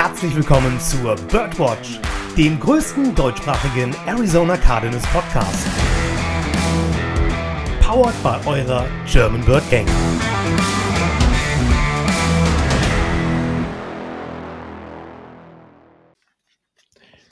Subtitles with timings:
[0.00, 1.98] herzlich willkommen zur Birdwatch,
[2.36, 5.66] dem größten deutschsprachigen Arizona Cardinals Podcast.
[7.80, 9.88] Powered by eurer German Bird Gang.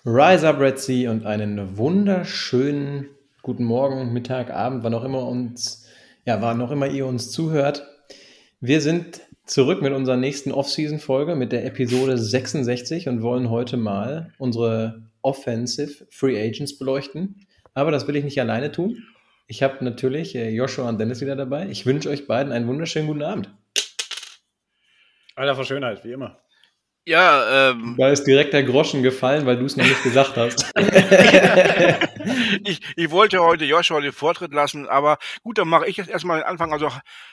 [0.04, 3.10] Rise up Red Sea und einen wunderschönen
[3.42, 5.86] guten Morgen, Mittag, Abend, wann auch immer uns,
[6.24, 7.86] ja, wann auch immer ihr uns zuhört.
[8.58, 14.32] Wir sind zurück mit unserer nächsten Off-Season-Folge, mit der Episode 66 und wollen heute mal
[14.38, 17.46] unsere Offensive Free Agents beleuchten.
[17.72, 19.04] Aber das will ich nicht alleine tun.
[19.46, 21.68] Ich habe natürlich äh, Joshua und Dennis wieder dabei.
[21.68, 23.50] Ich wünsche euch beiden einen wunderschönen guten Abend.
[25.36, 26.38] Alter Verschönheit, wie immer.
[27.06, 27.94] Ja, ähm.
[27.96, 30.72] Da ist direkt der Groschen gefallen, weil du es noch nicht gesagt hast.
[32.64, 36.40] ich, ich wollte heute Joshua den Vortritt lassen, aber gut, dann mache ich jetzt erstmal
[36.40, 36.72] den Anfang.
[36.72, 36.90] Also,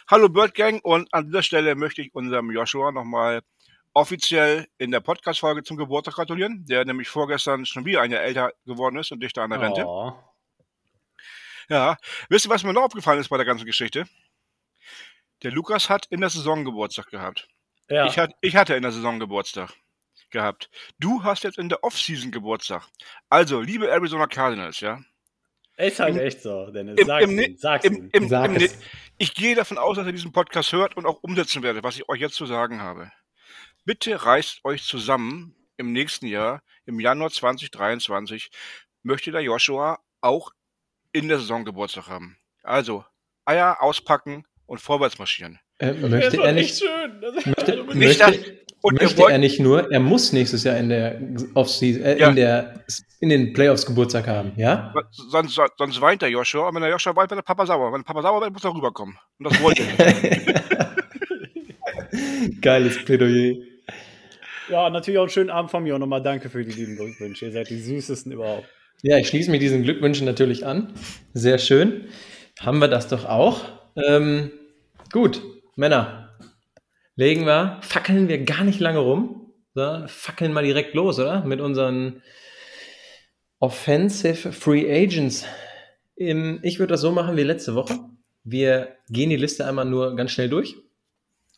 [0.07, 3.41] hallo Bird Gang und an dieser Stelle möchte ich unserem Joshua nochmal
[3.93, 8.51] offiziell in der Podcast-Folge zum Geburtstag gratulieren, der nämlich vorgestern schon wieder ein Jahr älter
[8.67, 9.85] geworden ist und dichter an der Rente.
[9.87, 10.13] Oh.
[11.67, 11.97] Ja,
[12.29, 14.05] wisst ihr, was mir noch aufgefallen ist bei der ganzen Geschichte?
[15.41, 17.47] Der Lukas hat in der Saison Geburtstag gehabt.
[17.93, 18.07] Ja.
[18.07, 19.71] Ich, hat, ich hatte in der Saison Geburtstag
[20.31, 20.71] gehabt.
[20.97, 22.87] Du hast jetzt in der Offseason Geburtstag.
[23.29, 24.99] Also, liebe Arizona Cardinals, ja.
[25.77, 26.99] Ist halt Im, echt so, Dennis.
[26.99, 28.69] Im, sag's im, ihm, sag's im, im, Sag im,
[29.19, 32.09] Ich gehe davon aus, dass ihr diesen Podcast hört und auch umsetzen werdet, was ich
[32.09, 33.11] euch jetzt zu sagen habe.
[33.85, 38.49] Bitte reißt euch zusammen im nächsten Jahr, im Januar 2023,
[39.03, 40.51] möchte der Joshua auch
[41.11, 42.37] in der Saison Geburtstag haben.
[42.63, 43.05] Also,
[43.45, 45.59] Eier auspacken und vorwärts marschieren.
[45.83, 47.19] Äh, möchte er nicht, schön.
[47.45, 51.19] Möchte, möchte, möchte er nicht nur, er muss nächstes Jahr in der
[51.55, 52.29] Offseason, äh, ja.
[52.29, 52.85] in der
[53.19, 54.93] in den Playoffs Geburtstag haben, ja?
[55.11, 57.91] Sonst, sonst weint der Joshua, und wenn der Joshua weint, wird der Papa sauer.
[57.91, 59.17] Wenn der Papa sauer wird, muss er rüberkommen.
[59.39, 60.13] Und das wollte er.
[62.61, 63.55] Geiles Plädoyer.
[64.69, 67.45] Ja, natürlich auch einen schönen Abend von mir und nochmal danke für die lieben Glückwünsche.
[67.45, 68.67] Ihr seid die süßesten überhaupt.
[69.01, 70.93] Ja, ich schließe mich diesen Glückwünschen natürlich an.
[71.33, 72.05] Sehr schön.
[72.59, 73.61] Haben wir das doch auch.
[73.95, 74.51] Ähm,
[75.11, 75.41] gut,
[75.75, 76.37] Männer,
[77.15, 81.43] legen wir, fackeln wir gar nicht lange rum, so, fackeln mal direkt los, oder?
[81.43, 82.21] Mit unseren
[83.59, 85.45] Offensive Free Agents.
[86.15, 87.97] Ich würde das so machen wie letzte Woche.
[88.43, 90.75] Wir gehen die Liste einmal nur ganz schnell durch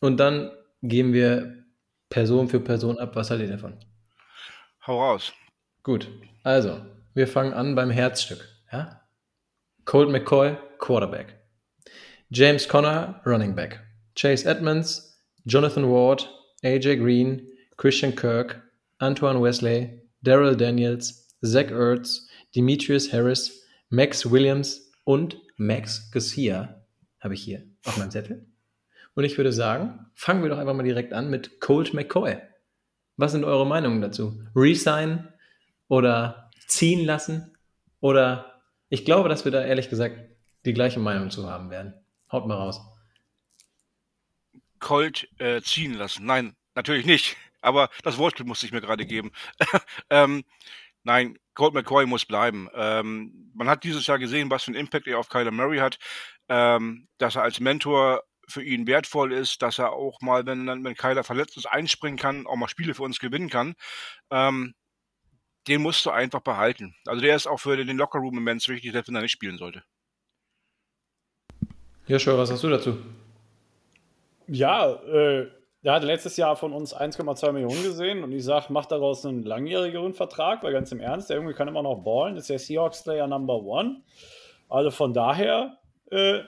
[0.00, 0.50] und dann
[0.82, 1.64] gehen wir
[2.08, 3.16] Person für Person ab.
[3.16, 3.78] Was haltet ihr davon?
[4.86, 5.32] Hau raus.
[5.82, 6.08] Gut,
[6.42, 6.80] also,
[7.14, 8.48] wir fangen an beim Herzstück.
[8.72, 9.02] Ja?
[9.84, 11.38] Colt McCoy, Quarterback.
[12.30, 13.85] James Conner, Running Back.
[14.16, 16.28] Chase Edmonds, Jonathan Ward,
[16.64, 17.46] AJ Green,
[17.76, 18.62] Christian Kirk,
[18.98, 26.82] Antoine Wesley, Daryl Daniels, Zach Ertz, Demetrius Harris, Max Williams und Max Garcia
[27.20, 28.46] habe ich hier auf meinem Zettel.
[29.14, 32.38] Und ich würde sagen, fangen wir doch einfach mal direkt an mit Colt McCoy.
[33.16, 34.42] Was sind eure Meinungen dazu?
[34.54, 35.28] Resign
[35.88, 37.56] oder ziehen lassen?
[38.00, 40.18] Oder ich glaube, dass wir da ehrlich gesagt
[40.64, 41.94] die gleiche Meinung zu haben werden.
[42.30, 42.80] Haut mal raus.
[44.78, 46.26] Colt äh, ziehen lassen.
[46.26, 47.36] Nein, natürlich nicht.
[47.60, 49.32] Aber das Wortspiel musste ich mir gerade geben.
[50.10, 50.44] ähm,
[51.02, 52.68] nein, Colt McCoy muss bleiben.
[52.74, 55.98] Ähm, man hat dieses Jahr gesehen, was für einen Impact er auf Kyler Murray hat,
[56.48, 60.94] ähm, dass er als Mentor für ihn wertvoll ist, dass er auch mal, wenn, wenn
[60.94, 63.74] Kyler verletzt ist, einspringen kann, auch mal Spiele für uns gewinnen kann.
[64.30, 64.74] Ähm,
[65.66, 66.94] den musst du einfach behalten.
[67.06, 69.82] Also der ist auch für den Lockerroom immens wichtig, selbst wenn er nicht spielen sollte.
[72.06, 72.98] Joshua, was hast du dazu?
[74.48, 75.50] Ja, äh,
[75.82, 79.42] der hat letztes Jahr von uns 1,2 Millionen gesehen und ich sage, mach daraus einen
[79.42, 83.26] langjährigeren Vertrag, weil ganz im Ernst, der Junge kann immer noch ballen, ist der Seahawks-Player
[83.26, 84.02] Number One.
[84.68, 85.78] Also von daher,
[86.10, 86.40] äh,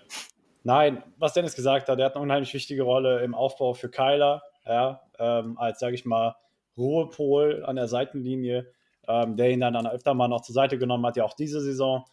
[0.65, 4.43] nein, was Dennis gesagt hat, der hat eine unheimlich wichtige Rolle im Aufbau für Kyler,
[4.67, 6.35] ja, ähm, als, sage ich mal,
[6.77, 8.73] Ruhepol an der Seitenlinie,
[9.07, 11.61] ähm, der ihn dann, dann öfter mal noch zur Seite genommen hat, ja auch diese
[11.61, 12.05] Saison.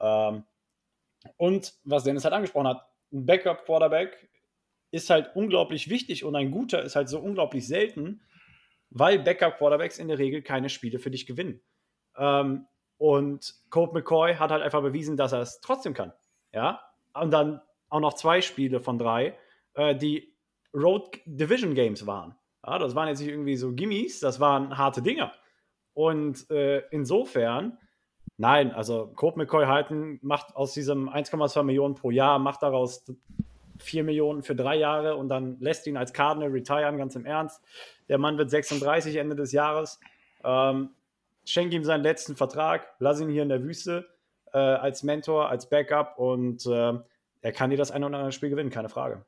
[0.00, 0.44] Ähm,
[1.36, 4.28] und was Dennis halt angesprochen hat, ein Backup-Quarterback
[4.94, 8.22] ist halt unglaublich wichtig und ein guter ist halt so unglaublich selten,
[8.90, 11.60] weil Backup-Quarterbacks in der Regel keine Spiele für dich gewinnen.
[12.16, 16.12] Ähm, und Colt McCoy hat halt einfach bewiesen, dass er es trotzdem kann.
[16.52, 16.80] Ja,
[17.12, 19.36] und dann auch noch zwei Spiele von drei,
[19.74, 20.32] äh, die
[20.72, 22.36] Road Division Games waren.
[22.64, 25.32] Ja, das waren jetzt nicht irgendwie so Gimmies, das waren harte Dinger.
[25.92, 27.78] Und äh, insofern,
[28.36, 33.04] nein, also Colt McCoy halten, macht aus diesem 1,2 Millionen pro Jahr, macht daraus
[33.78, 37.62] 4 Millionen für drei Jahre und dann lässt ihn als Cardinal retiren, ganz im Ernst.
[38.08, 40.00] Der Mann wird 36 Ende des Jahres.
[40.44, 40.90] Ähm,
[41.44, 44.06] schenk ihm seinen letzten Vertrag, lass ihn hier in der Wüste
[44.52, 46.92] äh, als Mentor, als Backup und äh,
[47.42, 49.24] er kann dir das eine oder andere Spiel gewinnen, keine Frage.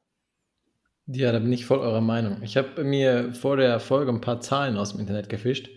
[1.07, 2.43] Ja, da bin ich voll eurer Meinung.
[2.43, 5.69] Ich habe mir vor der Folge ein paar Zahlen aus dem Internet gefischt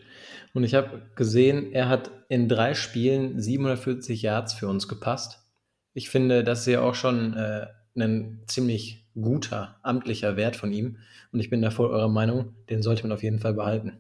[0.54, 5.45] und ich habe gesehen, er hat in drei Spielen 740 Yards für uns gepasst.
[5.94, 7.68] Ich finde, das ist ja auch schon äh,
[8.01, 10.98] ein ziemlich guter amtlicher Wert von ihm
[11.31, 13.98] und ich bin da voll eurer Meinung, den sollte man auf jeden Fall behalten.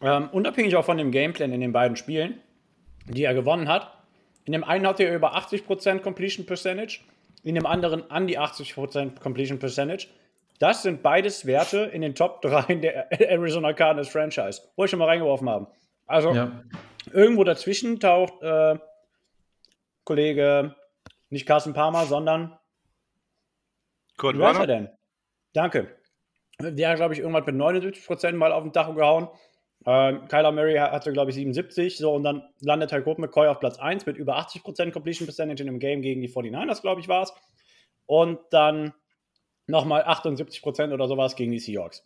[0.00, 2.40] Ähm, unabhängig auch von dem Gameplan in den beiden Spielen,
[3.06, 3.92] die er gewonnen hat.
[4.44, 7.00] In dem einen hatte er über 80% Completion Percentage,
[7.44, 10.08] in dem anderen an die 80% Completion Percentage.
[10.58, 14.98] Das sind beides Werte in den Top 3 der Arizona Cardinals Franchise, wo ich schon
[14.98, 15.68] mal reingeworfen habe.
[16.06, 16.62] Also ja.
[17.12, 18.76] irgendwo dazwischen taucht äh,
[20.04, 20.74] Kollege
[21.30, 22.58] nicht Carsten Palmer, sondern
[24.16, 24.88] Kurt Wie er denn?
[25.52, 25.96] Danke.
[26.60, 29.28] Der hat, glaube ich, irgendwas mit 79% mal auf den Tacho gehauen.
[29.84, 31.96] Äh, Kyler Murray hatte, glaube ich, 77.
[31.96, 35.62] So, und dann landet halt Colt McCoy auf Platz 1 mit über 80% Completion Percentage
[35.62, 37.32] in einem Game gegen die 49ers, glaube ich, war es.
[38.06, 38.92] Und dann
[39.66, 42.04] nochmal 78% oder sowas gegen die Seahawks.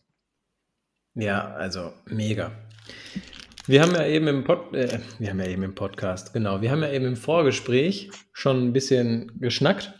[1.15, 2.53] Ja, also mega.
[3.69, 6.71] Wir haben ja eben im Pod, äh, wir haben ja eben im Podcast, genau, wir
[6.71, 9.93] haben ja eben im Vorgespräch schon ein bisschen geschnackt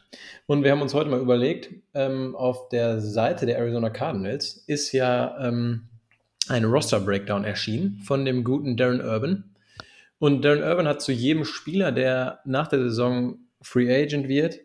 [0.47, 4.93] und wir haben uns heute mal überlegt, ähm, auf der Seite der Arizona Cardinals ist
[4.93, 5.89] ja ähm,
[6.49, 9.57] ein Roster-Breakdown erschienen von dem guten Darren Urban.
[10.21, 14.61] Und Darren Urban hat zu jedem Spieler, der nach der Saison Free Agent wird,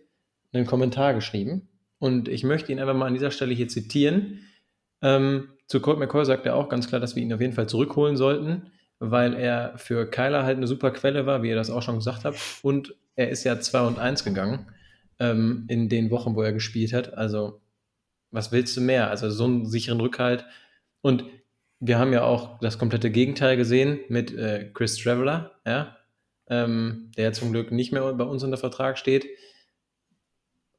[0.53, 1.69] einen Kommentar geschrieben.
[1.97, 4.41] Und ich möchte ihn einfach mal an dieser Stelle hier zitieren.
[5.01, 7.67] Ähm, zu Colt McCoy sagt er auch ganz klar, dass wir ihn auf jeden Fall
[7.67, 8.71] zurückholen sollten,
[9.01, 12.23] weil er für Kyler halt eine super Quelle war, wie ihr das auch schon gesagt
[12.23, 12.37] habt.
[12.61, 14.67] Und er ist ja 2 und 1 gegangen
[15.19, 17.15] ähm, in den Wochen, wo er gespielt hat.
[17.15, 17.61] Also,
[18.29, 19.09] was willst du mehr?
[19.09, 20.45] Also, so einen sicheren Rückhalt.
[21.01, 21.25] Und
[21.79, 25.97] wir haben ja auch das komplette Gegenteil gesehen mit äh, Chris Traveller, ja,
[26.47, 29.25] ähm, der zum Glück nicht mehr bei uns unter Vertrag steht.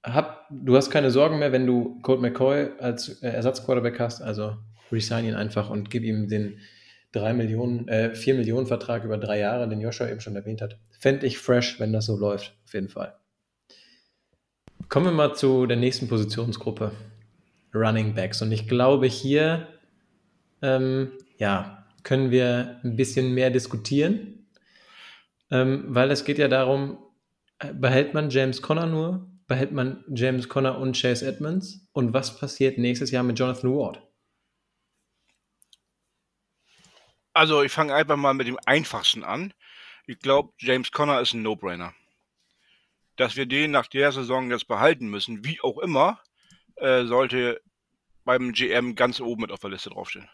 [0.05, 4.59] Hab, du hast keine Sorgen mehr, wenn du Colt McCoy als äh, Ersatzquarterback hast, also
[4.93, 6.59] resign ihn einfach und gib ihm den
[7.13, 10.79] 3 Millionen, äh, 4 Millionen Vertrag über drei Jahre, den Joshua eben schon erwähnt hat.
[10.99, 13.15] Fände ich fresh, wenn das so läuft, auf jeden Fall.
[14.89, 16.93] Kommen wir mal zu der nächsten Positionsgruppe.
[17.75, 18.43] Running Backs.
[18.43, 19.69] Und ich glaube, hier
[20.61, 24.47] ähm, ja, können wir ein bisschen mehr diskutieren,
[25.51, 26.99] ähm, weil es geht ja darum,
[27.59, 32.39] äh, behält man James Conner nur, behält man James Conner und Chase Edmonds und was
[32.39, 34.03] passiert nächstes Jahr mit Jonathan Ward?
[37.33, 39.55] Also ich fange einfach mal mit dem einfachsten an.
[40.07, 41.95] Ich glaube, James Conner ist ein No-Brainer.
[43.17, 46.21] Dass wir den nach der Saison jetzt behalten müssen, wie auch immer,
[46.77, 47.61] äh, sollte
[48.25, 50.29] beim GM ganz oben mit auf der Liste draufstehen.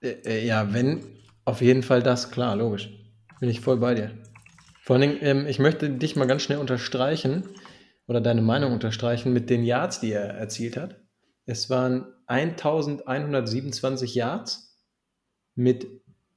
[0.00, 2.90] Äh, äh, ja, wenn, auf jeden Fall das, klar, logisch.
[3.40, 4.16] Bin ich voll bei dir.
[4.82, 7.48] Vor allen Dingen, ähm, ich möchte dich mal ganz schnell unterstreichen
[8.06, 11.00] oder deine Meinung unterstreichen mit den Yards, die er erzielt hat.
[11.46, 14.63] Es waren 1127 Yards
[15.54, 15.86] mit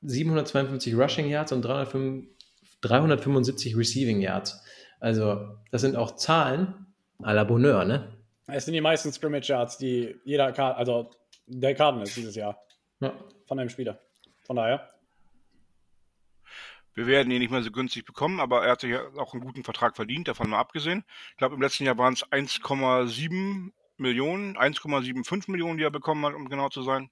[0.02, 4.64] 752 Rushing Yards und 375 Receiving Yards.
[5.00, 6.88] Also, das sind auch Zahlen
[7.20, 8.16] à la Bonheur, ne?
[8.48, 11.12] Es sind die meisten Scrimmage Yards, die jeder, also
[11.48, 12.62] der Cardinals dieses Jahr.
[13.00, 13.14] Ja.
[13.46, 14.00] Von einem Spieler.
[14.46, 14.90] Von daher.
[16.94, 19.44] Wir werden ihn nicht mehr so günstig bekommen, aber er hat sich ja auch einen
[19.44, 21.04] guten Vertrag verdient, davon mal abgesehen.
[21.32, 26.34] Ich glaube, im letzten Jahr waren es 1,7 Millionen, 1,75 Millionen, die er bekommen hat,
[26.34, 27.10] um genau zu sein.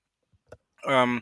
[0.85, 1.21] Ähm,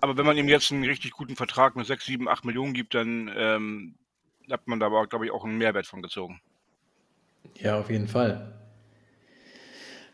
[0.00, 2.94] aber wenn man ihm jetzt einen richtig guten Vertrag mit 6, 7, 8 Millionen gibt,
[2.94, 3.94] dann ähm,
[4.50, 6.40] hat man da aber, glaube ich, auch einen Mehrwert von gezogen.
[7.56, 8.58] Ja, auf jeden Fall.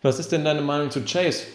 [0.02, 1.46] Was ist denn deine Meinung zu Chase?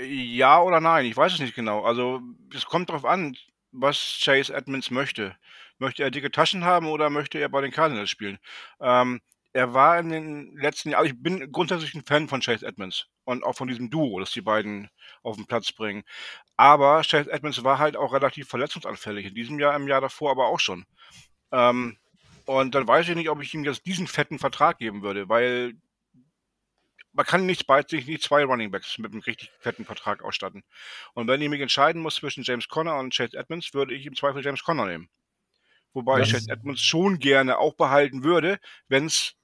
[0.00, 1.84] Ja oder nein, ich weiß es nicht genau.
[1.84, 2.20] Also,
[2.54, 3.36] es kommt darauf an,
[3.72, 5.36] was Chase Edmonds möchte.
[5.78, 8.38] Möchte er dicke Taschen haben oder möchte er bei den Cardinals spielen?
[8.80, 9.20] Ähm,
[9.52, 13.06] er war in den letzten Jahren, also ich bin grundsätzlich ein Fan von Chase Edmonds
[13.24, 14.90] und auch von diesem Duo, das die beiden
[15.24, 16.04] auf den Platz bringen.
[16.56, 19.26] Aber Chase Edmonds war halt auch relativ verletzungsanfällig.
[19.26, 20.86] In diesem Jahr, im Jahr davor aber auch schon.
[21.50, 21.98] Ähm,
[22.46, 25.74] und dann weiß ich nicht, ob ich ihm jetzt diesen fetten Vertrag geben würde, weil
[27.12, 30.64] man kann nicht bald sich nicht zwei Running Backs mit einem richtig fetten Vertrag ausstatten.
[31.14, 34.16] Und wenn ich mich entscheiden muss zwischen James Conner und Chase Edmonds, würde ich im
[34.16, 35.08] Zweifel James Conner nehmen.
[35.92, 39.36] Wobei ich Chase Edmonds schon gerne auch behalten würde, wenn es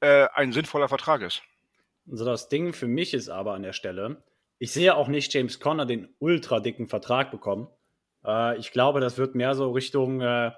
[0.00, 1.42] äh, ein sinnvoller Vertrag ist.
[2.10, 4.22] Also das Ding für mich ist aber an der Stelle,
[4.58, 7.68] ich sehe auch nicht James Conner den ultra dicken Vertrag bekommen.
[8.24, 10.52] Äh, ich glaube, das wird mehr so Richtung, äh,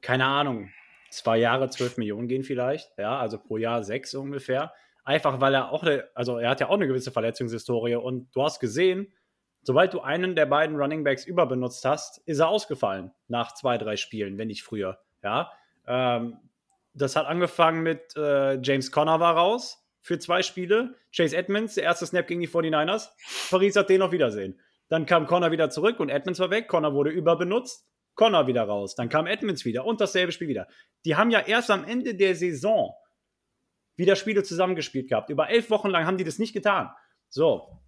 [0.00, 0.70] keine Ahnung,
[1.10, 2.90] zwei Jahre, zwölf Millionen gehen vielleicht.
[2.98, 4.72] Ja, also pro Jahr sechs ungefähr.
[5.04, 5.84] Einfach weil er auch,
[6.14, 9.12] also er hat ja auch eine gewisse Verletzungshistorie und du hast gesehen,
[9.62, 13.96] sobald du einen der beiden Running Backs überbenutzt hast, ist er ausgefallen nach zwei, drei
[13.96, 14.98] Spielen, wenn nicht früher.
[15.22, 15.52] Ja,
[15.86, 16.38] ähm,
[16.94, 20.94] das hat angefangen mit äh, James Conner war raus für zwei Spiele.
[21.16, 23.08] Chase Edmonds, der erste Snap gegen die 49ers.
[23.50, 24.60] Paris hat den auf Wiedersehen.
[24.88, 26.68] Dann kam Connor wieder zurück und Edmonds war weg.
[26.68, 27.88] Connor wurde überbenutzt.
[28.14, 28.94] Connor wieder raus.
[28.94, 30.68] Dann kam Edmonds wieder und dasselbe Spiel wieder.
[31.06, 32.94] Die haben ja erst am Ende der Saison
[33.96, 35.30] wieder Spiele zusammengespielt gehabt.
[35.30, 36.90] Über elf Wochen lang haben die das nicht getan.
[37.30, 37.80] So.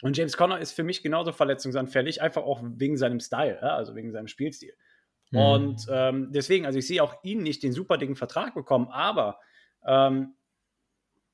[0.00, 3.76] Und James Conner ist für mich genauso verletzungsanfällig, einfach auch wegen seinem Style, ja?
[3.76, 4.72] also wegen seinem Spielstil.
[5.32, 5.38] Mhm.
[5.38, 9.38] Und ähm, deswegen, also ich sehe auch ihn nicht den super dicken Vertrag bekommen, aber
[9.86, 10.34] ähm,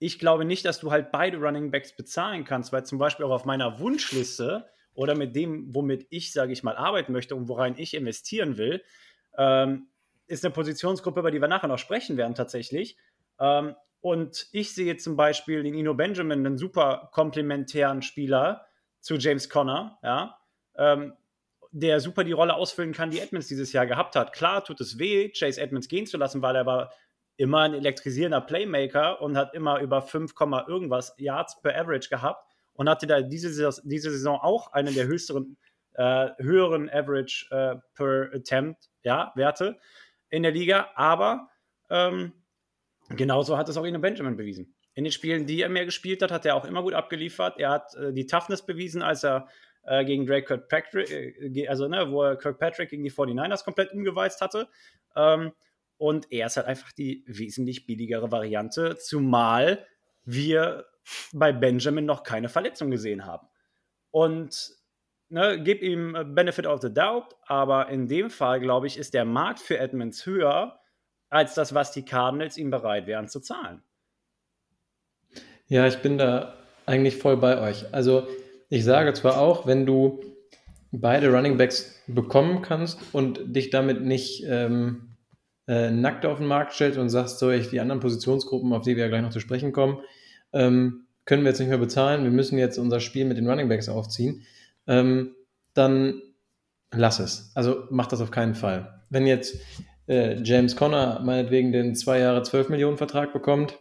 [0.05, 3.31] ich glaube nicht, dass du halt beide Running Backs bezahlen kannst, weil zum Beispiel auch
[3.31, 7.75] auf meiner Wunschliste oder mit dem, womit ich, sage ich mal, arbeiten möchte und worein
[7.79, 8.83] ich investieren will,
[9.39, 9.89] ähm,
[10.27, 12.99] ist eine Positionsgruppe, über die wir nachher noch sprechen werden tatsächlich.
[13.41, 18.67] Ähm, und ich sehe zum Beispiel den Ino Benjamin, einen super komplementären Spieler
[19.01, 20.39] zu James Conner, ja,
[20.77, 21.15] ähm,
[21.71, 24.35] der super die Rolle ausfüllen kann, die Edmonds dieses Jahr gehabt hat.
[24.35, 26.93] Klar tut es weh, Chase Edmonds gehen zu lassen, weil er war
[27.37, 30.35] immer ein elektrisierender Playmaker und hat immer über 5,
[30.69, 33.49] irgendwas Yards per Average gehabt und hatte da diese,
[33.85, 35.57] diese Saison auch einen der höchsteren,
[35.95, 39.79] äh, höheren Average äh, per Attempt ja, Werte
[40.31, 40.91] in der Liga.
[40.95, 41.49] Aber
[41.91, 42.33] ähm,
[43.11, 44.75] genauso hat es auch Ino Benjamin bewiesen.
[44.95, 47.59] In den Spielen, die er mehr gespielt hat, hat er auch immer gut abgeliefert.
[47.59, 49.49] Er hat äh, die Toughness bewiesen, als er
[49.85, 54.41] äh, gegen Drake Kirkpatrick, äh, also ne, wo er Kirkpatrick gegen die 49ers komplett umgeweizt
[54.41, 54.69] hatte.
[55.17, 55.53] Ähm,
[55.97, 59.87] und er ist halt einfach die wesentlich billigere Variante, zumal
[60.25, 60.87] wir
[61.33, 63.47] bei Benjamin noch keine Verletzung gesehen haben.
[64.11, 64.71] Und
[65.29, 69.25] ne, gib ihm Benefit of the Doubt, aber in dem Fall, glaube ich, ist der
[69.25, 70.81] Markt für Edmonds höher
[71.29, 73.83] als das, was die Cardinals ihm bereit wären zu zahlen.
[75.67, 76.55] Ja, ich bin da
[76.87, 77.93] eigentlich voll bei euch.
[77.93, 78.29] Also
[78.69, 80.21] ich sage zwar auch, wenn du
[80.93, 85.14] beide Running Backs bekommen kannst und dich damit nicht ähm,
[85.67, 88.97] äh, nackt auf den Markt stellst und sagst, so, ich die anderen Positionsgruppen, auf die
[88.97, 89.99] wir ja gleich noch zu sprechen kommen,
[90.53, 93.69] ähm, können wir jetzt nicht mehr bezahlen, wir müssen jetzt unser Spiel mit den Running
[93.69, 94.43] Backs aufziehen,
[94.87, 95.35] ähm,
[95.73, 96.21] dann
[96.93, 97.51] lass es.
[97.55, 99.03] Also mach das auf keinen Fall.
[99.09, 99.57] Wenn jetzt
[100.07, 103.79] äh, James Conner meinetwegen den zwei Jahre 12 Millionen Vertrag bekommt,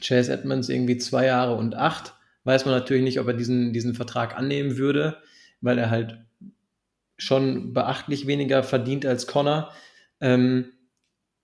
[0.00, 2.14] Chase Edmonds irgendwie zwei Jahre und acht,
[2.44, 5.18] weiß man natürlich nicht, ob er diesen, diesen Vertrag annehmen würde,
[5.60, 6.18] weil er halt
[7.16, 9.72] schon beachtlich weniger verdient als Connor.
[10.20, 10.72] Ähm,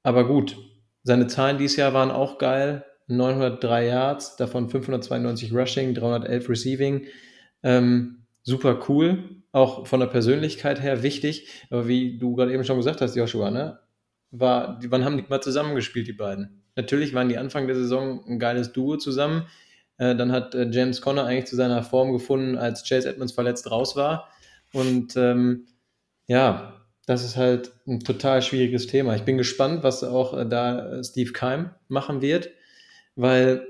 [0.04, 0.56] aber gut,
[1.02, 2.84] seine Zahlen dieses Jahr waren auch geil.
[3.08, 7.06] 903 Yards, davon 592 Rushing, 311 Receiving.
[7.62, 11.48] Ähm, super cool, auch von der Persönlichkeit her wichtig.
[11.70, 13.80] Aber wie du gerade eben schon gesagt hast, Joshua, ne?
[14.30, 16.62] War, die, wann haben die mal zusammengespielt, die beiden?
[16.76, 19.46] Natürlich waren die Anfang der Saison ein geiles Duo zusammen.
[19.96, 23.70] Äh, dann hat äh, James Conner eigentlich zu seiner Form gefunden, als Chase Edmonds verletzt
[23.70, 24.28] raus war.
[24.72, 25.66] Und ähm,
[26.26, 29.14] ja, das ist halt ein total schwieriges Thema.
[29.14, 32.50] Ich bin gespannt, was auch äh, da äh, Steve Keim machen wird,
[33.16, 33.66] weil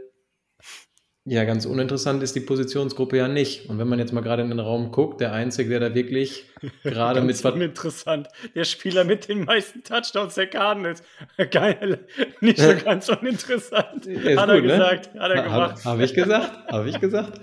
[1.26, 3.70] ja, ganz uninteressant ist die Positionsgruppe ja nicht.
[3.70, 6.44] Und wenn man jetzt mal gerade in den Raum guckt, der Einzige, der da wirklich
[6.82, 7.42] gerade mit.
[7.42, 8.28] uninteressant.
[8.54, 11.02] Der Spieler mit den meisten Touchdowns der Cardinals.
[11.50, 12.00] Geil.
[12.42, 14.04] Nicht so ganz uninteressant.
[14.04, 14.62] Hat gut, er ne?
[14.62, 15.14] gesagt.
[15.14, 15.20] Ne?
[15.22, 15.84] Hat er gemacht.
[15.86, 16.52] Habe hab ich gesagt.
[16.70, 17.40] Habe ich gesagt.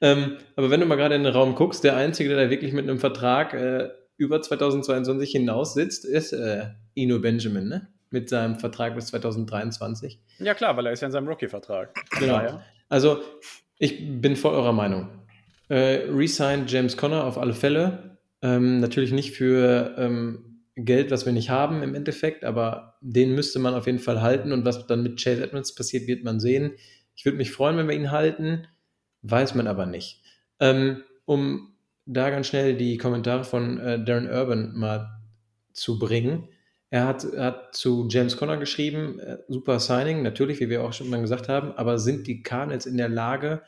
[0.00, 2.72] Ähm, aber wenn du mal gerade in den Raum guckst, der Einzige, der da wirklich
[2.72, 7.88] mit einem Vertrag äh, über 2022 hinaus sitzt, ist äh, Ino Benjamin, ne?
[8.10, 10.20] Mit seinem Vertrag bis 2023.
[10.38, 11.94] Ja, klar, weil er ist ja in seinem Rookie-Vertrag.
[12.18, 12.34] Genau.
[12.34, 12.62] Ja.
[12.88, 13.22] Also,
[13.78, 15.08] ich bin voll eurer Meinung.
[15.68, 18.18] Äh, Resign James Conner auf alle Fälle.
[18.40, 23.58] Ähm, natürlich nicht für ähm, Geld, was wir nicht haben im Endeffekt, aber den müsste
[23.58, 24.52] man auf jeden Fall halten.
[24.52, 26.74] Und was dann mit Chase Edmonds passiert, wird man sehen.
[27.16, 28.66] Ich würde mich freuen, wenn wir ihn halten,
[29.22, 30.22] weiß man aber nicht.
[30.60, 31.73] Ähm, um
[32.06, 35.20] da ganz schnell die Kommentare von äh, Darren Urban mal
[35.72, 36.48] zu bringen.
[36.90, 41.10] Er hat, hat zu James Conner geschrieben, äh, super Signing, natürlich, wie wir auch schon
[41.10, 43.62] mal gesagt haben, aber sind die Cardinals in der Lage,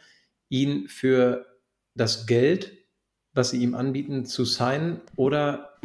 [0.48, 1.46] ihn für
[1.94, 2.72] das Geld,
[3.34, 5.78] was sie ihm anbieten, zu signen oder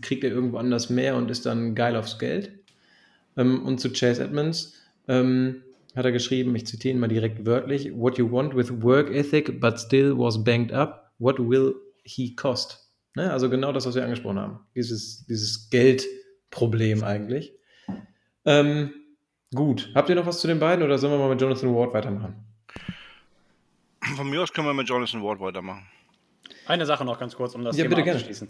[0.00, 2.50] kriegt er irgendwo anders mehr und ist dann geil aufs Geld?
[3.36, 4.74] Ähm, und zu Chase Edmonds
[5.08, 5.62] ähm,
[5.94, 9.60] hat er geschrieben, ich zitiere ihn mal direkt wörtlich, What you want with work ethic,
[9.60, 12.92] but still was banked up what will he cost?
[13.14, 13.32] Ne?
[13.32, 14.60] Also genau das, was wir angesprochen haben.
[14.74, 17.52] Dieses, dieses Geldproblem eigentlich.
[18.44, 18.92] Ähm,
[19.54, 19.90] gut.
[19.94, 22.44] Habt ihr noch was zu den beiden oder sollen wir mal mit Jonathan Ward weitermachen?
[24.14, 25.86] Von mir aus können wir mit Jonathan Ward weitermachen.
[26.66, 28.48] Eine Sache noch ganz kurz, um das ja, Thema abzuschließen.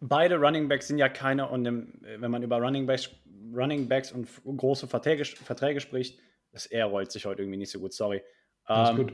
[0.00, 3.10] Beide Running Backs sind ja keine, und wenn man über Running Backs,
[3.54, 6.18] Running Backs und große Verträge, Verträge spricht,
[6.52, 8.22] das R rollt sich heute irgendwie nicht so gut, sorry.
[8.68, 9.12] Ähm, gut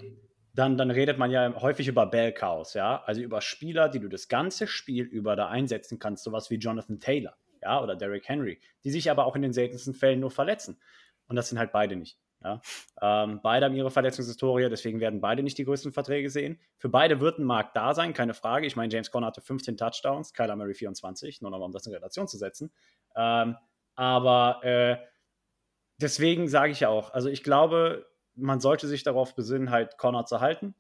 [0.55, 4.29] dann, dann redet man ja häufig über Bell-Chaos, ja, also über Spieler, die du das
[4.29, 8.91] ganze Spiel über da einsetzen kannst, sowas wie Jonathan Taylor, ja, oder Derrick Henry, die
[8.91, 10.81] sich aber auch in den seltensten Fällen nur verletzen.
[11.29, 12.19] Und das sind halt beide nicht.
[12.43, 12.61] Ja?
[13.01, 16.59] Ähm, beide haben ihre Verletzungshistorie, deswegen werden beide nicht die größten Verträge sehen.
[16.79, 18.67] Für beide wird ein Markt da sein, keine Frage.
[18.67, 21.93] Ich meine, James Conner hatte 15 Touchdowns, Kyler Murray 24, nur nochmal, um das in
[21.93, 22.73] Relation zu setzen.
[23.15, 23.57] Ähm,
[23.95, 24.97] aber äh,
[25.99, 28.10] deswegen sage ich ja auch, also ich glaube,
[28.41, 30.75] man sollte sich darauf besinnen, halt Connor zu halten.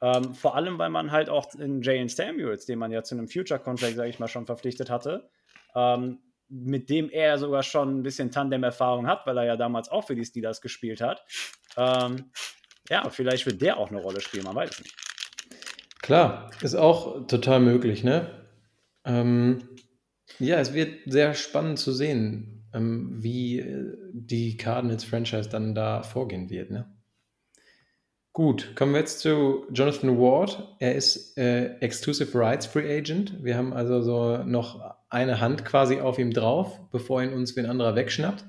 [0.00, 3.28] Ähm, vor allem, weil man halt auch in Jalen Samuels, den man ja zu einem
[3.28, 5.30] Future-Contract, sage ich mal, schon verpflichtet hatte,
[5.76, 10.06] ähm, mit dem er sogar schon ein bisschen Tandem-Erfahrung hat, weil er ja damals auch
[10.06, 11.24] für die Steelers gespielt hat.
[11.76, 12.30] Ähm,
[12.90, 14.96] ja, vielleicht wird der auch eine Rolle spielen, man weiß es nicht.
[16.02, 18.48] Klar, ist auch total möglich, ne?
[19.04, 19.68] Ähm,
[20.38, 26.50] ja, es wird sehr spannend zu sehen, ähm, wie äh, die Cardinals-Franchise dann da vorgehen
[26.50, 26.92] wird, ne?
[28.34, 30.74] Gut, kommen wir jetzt zu Jonathan Ward.
[30.78, 33.44] Er ist äh, Exclusive Rights Free Agent.
[33.44, 37.66] Wir haben also so noch eine Hand quasi auf ihm drauf, bevor ihn uns ein
[37.66, 38.46] anderer wegschnappt.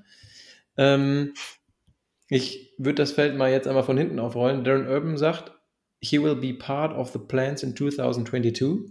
[0.77, 1.33] Ähm,
[2.29, 4.63] ich würde das Feld mal jetzt einmal von hinten aufrollen.
[4.63, 5.51] Darren Urban sagt,
[5.99, 8.89] he will be part of the plans in 2022.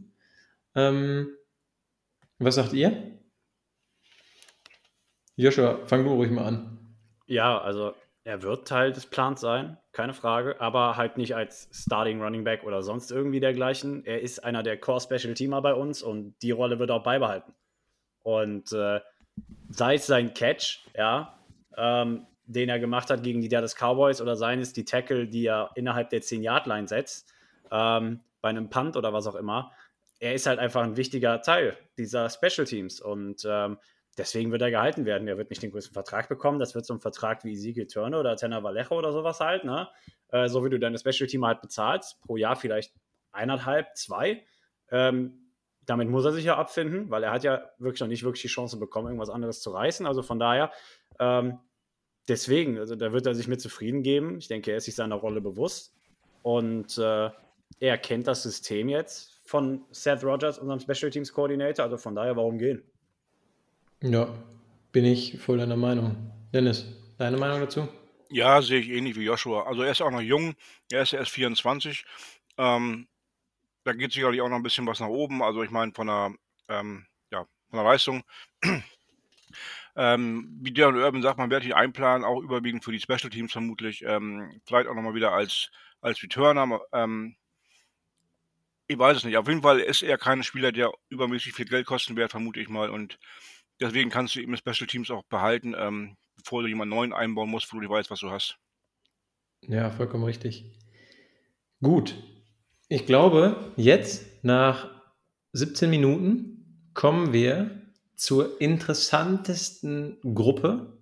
[0.74, 1.28] Ähm,
[2.38, 3.18] was sagt ihr?
[5.36, 6.96] Joshua, fang du ruhig mal an.
[7.26, 7.94] Ja, also
[8.24, 12.64] er wird Teil des Plans sein, keine Frage, aber halt nicht als Starting Running Back
[12.64, 14.04] oder sonst irgendwie dergleichen.
[14.04, 17.54] Er ist einer der Core Special Teamer bei uns und die Rolle wird auch beibehalten.
[18.22, 19.00] Und äh,
[19.68, 21.38] sei es sein Catch, ja,
[21.76, 25.46] ähm, den er gemacht hat gegen die Dallas Cowboys oder seien es die Tackle, die
[25.46, 27.32] er innerhalb der 10-Yard-Line setzt,
[27.70, 29.72] ähm, bei einem Punt oder was auch immer.
[30.20, 33.78] Er ist halt einfach ein wichtiger Teil dieser Special Teams und ähm,
[34.18, 35.28] deswegen wird er gehalten werden.
[35.28, 36.58] Er wird nicht den größten Vertrag bekommen.
[36.58, 39.88] Das wird so ein Vertrag wie Ezekiel Turner oder Tanner Vallejo oder sowas halt, ne?
[40.28, 42.94] Äh, so wie du deine Special Team halt bezahlst, pro Jahr vielleicht
[43.32, 44.44] eineinhalb, zwei.
[44.90, 45.38] Ähm,
[45.84, 48.48] damit muss er sich ja abfinden, weil er hat ja wirklich noch nicht wirklich die
[48.48, 50.06] Chance bekommen, irgendwas anderes zu reißen.
[50.06, 50.70] Also von daher,
[51.18, 51.58] ähm,
[52.28, 54.38] deswegen, also da wird er sich mit zufrieden geben.
[54.38, 55.94] Ich denke, er ist sich seiner Rolle bewusst.
[56.42, 57.30] Und äh,
[57.80, 61.84] er kennt das System jetzt von Seth Rogers, unserem Special Teams Coordinator.
[61.84, 62.82] Also von daher, warum gehen?
[64.02, 64.28] Ja,
[64.90, 66.16] bin ich voll deiner Meinung.
[66.52, 66.84] Dennis,
[67.18, 67.88] deine Meinung dazu?
[68.30, 69.64] Ja, sehe ich ähnlich wie Joshua.
[69.64, 70.54] Also er ist auch noch jung,
[70.90, 72.04] er ist erst 24.
[72.58, 73.06] Ähm,
[73.84, 75.40] da geht sicherlich auch noch ein bisschen was nach oben.
[75.40, 76.34] Also ich meine von der,
[76.68, 78.24] ähm, ja, von der Leistung.
[79.96, 83.52] ähm, wie Darren Urban sagt, man wird hier einplanen, auch überwiegend für die Special Teams
[83.52, 84.02] vermutlich.
[84.04, 86.80] Ähm, vielleicht auch nochmal wieder als, als Returner.
[86.92, 87.36] Ähm,
[88.88, 89.36] ich weiß es nicht.
[89.36, 92.68] Auf jeden Fall ist er kein Spieler, der übermäßig viel Geld kosten wird, vermute ich
[92.68, 92.90] mal.
[92.90, 93.20] Und
[93.82, 97.74] Deswegen kannst du eben Special Teams auch behalten, ähm, bevor du jemanden neuen einbauen musst,
[97.74, 98.56] wo du weißt, was du hast.
[99.62, 100.64] Ja, vollkommen richtig.
[101.82, 102.14] Gut.
[102.88, 104.88] Ich glaube, jetzt nach
[105.52, 107.82] 17 Minuten kommen wir
[108.14, 110.98] zur interessantesten Gruppe.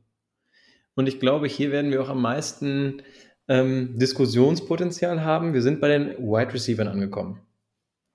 [0.95, 3.03] Und ich glaube, hier werden wir auch am meisten
[3.47, 5.53] ähm, Diskussionspotenzial haben.
[5.53, 7.41] Wir sind bei den Wide Receivers angekommen.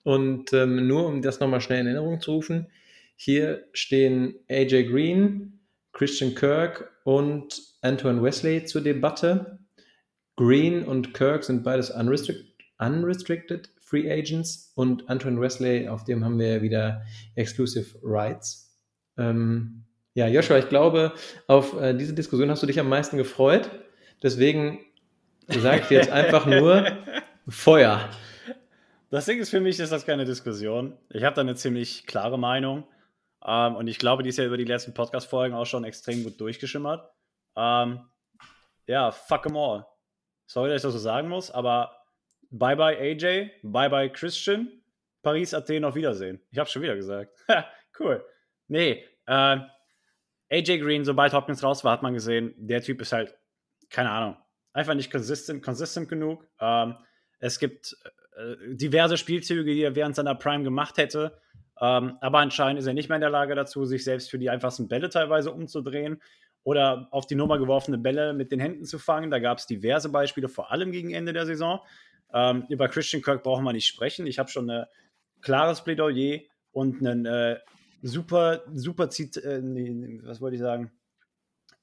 [0.04, 2.68] Und ähm, nur um das nochmal schnell in Erinnerung zu rufen,
[3.16, 5.60] hier stehen AJ Green,
[5.94, 9.60] Christian Kirk und Antoine Wesley zur Debatte.
[10.36, 12.48] Green und Kirk sind beides unrestricted,
[12.80, 17.04] unrestricted Free Agents und Antoine Wesley, auf dem haben wir wieder
[17.36, 18.76] Exclusive Rights.
[19.18, 21.14] Ähm, ja, Joshua, ich glaube,
[21.48, 23.70] auf äh, diese Diskussion hast du dich am meisten gefreut.
[24.24, 24.80] Deswegen
[25.48, 26.88] sage ich jetzt einfach nur
[27.48, 28.10] Feuer.
[29.12, 30.98] Das Ding ist für mich, ist das keine Diskussion.
[31.10, 32.86] Ich habe da eine ziemlich klare Meinung.
[33.46, 36.40] Ähm, und ich glaube, die ist ja über die letzten Podcast-Folgen auch schon extrem gut
[36.40, 37.10] durchgeschimmert.
[37.56, 38.00] Ähm,
[38.88, 39.86] ja, fuck them all.
[40.48, 41.96] Sorry, dass ich das so sagen muss, aber
[42.52, 44.72] bye bye AJ, bye bye Christian,
[45.22, 46.42] Paris, Athen, auf Wiedersehen.
[46.52, 47.36] Ich hab's schon wieder gesagt.
[48.00, 48.24] cool.
[48.68, 49.58] Nee, äh,
[50.52, 53.36] AJ Green, sobald Hopkins raus war, hat man gesehen, der Typ ist halt,
[53.90, 54.38] keine Ahnung,
[54.74, 56.48] einfach nicht consistent, consistent genug.
[56.60, 56.96] Ähm,
[57.40, 57.96] es gibt
[58.38, 61.40] äh, diverse Spielzüge, die er während seiner Prime gemacht hätte,
[61.82, 64.50] ähm, aber anscheinend ist er nicht mehr in der Lage dazu, sich selbst für die
[64.50, 66.22] einfachsten Bälle teilweise umzudrehen
[66.64, 69.30] oder auf die Nummer geworfene Bälle mit den Händen zu fangen.
[69.32, 71.80] Da gab es diverse Beispiele, vor allem gegen Ende der Saison.
[72.34, 74.26] Ähm, über Christian Kirk brauchen wir nicht sprechen.
[74.26, 74.86] Ich habe schon ein
[75.42, 76.40] klares Plädoyer
[76.72, 77.60] und einen äh,
[78.02, 80.92] super, super, Zit äh, nee, was wollte ich sagen?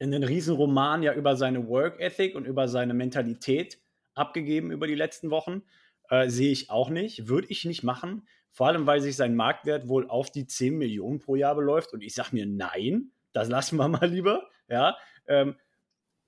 [0.03, 3.79] einen Riesenroman ja über seine Work Ethic und über seine Mentalität
[4.15, 5.63] abgegeben über die letzten Wochen.
[6.12, 8.29] Äh, sehe ich auch nicht, würde ich nicht machen.
[8.51, 11.94] Vor allem, weil sich sein Marktwert wohl auf die 10 Millionen pro Jahr beläuft.
[11.94, 14.46] Und ich sage mir, nein, das lassen wir mal lieber.
[14.68, 15.57] Ja, ähm,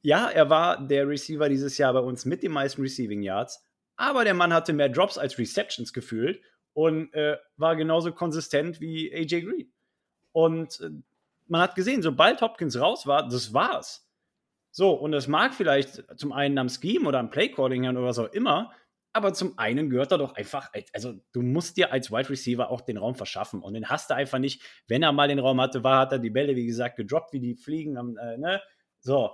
[0.00, 3.62] ja, er war der Receiver dieses Jahr bei uns mit den meisten Receiving Yards.
[3.96, 6.40] Aber der Mann hatte mehr Drops als Receptions gefühlt
[6.72, 9.70] und äh, war genauso konsistent wie AJ Green.
[10.32, 10.92] Und äh,
[11.46, 14.08] man hat gesehen, sobald Hopkins raus war, das war's.
[14.70, 18.32] So, und es mag vielleicht zum einen am Scheme oder am Playcalling oder was auch
[18.32, 18.72] immer,
[19.14, 22.80] aber zum einen gehört er doch einfach, also du musst dir als Wide Receiver auch
[22.80, 23.62] den Raum verschaffen.
[23.62, 24.60] Und den hast du einfach nicht.
[24.88, 27.38] Wenn er mal den Raum hatte, war, hat er die Bälle, wie gesagt, gedroppt, wie
[27.38, 27.96] die fliegen.
[27.96, 28.60] Äh, ne?
[28.98, 29.30] So.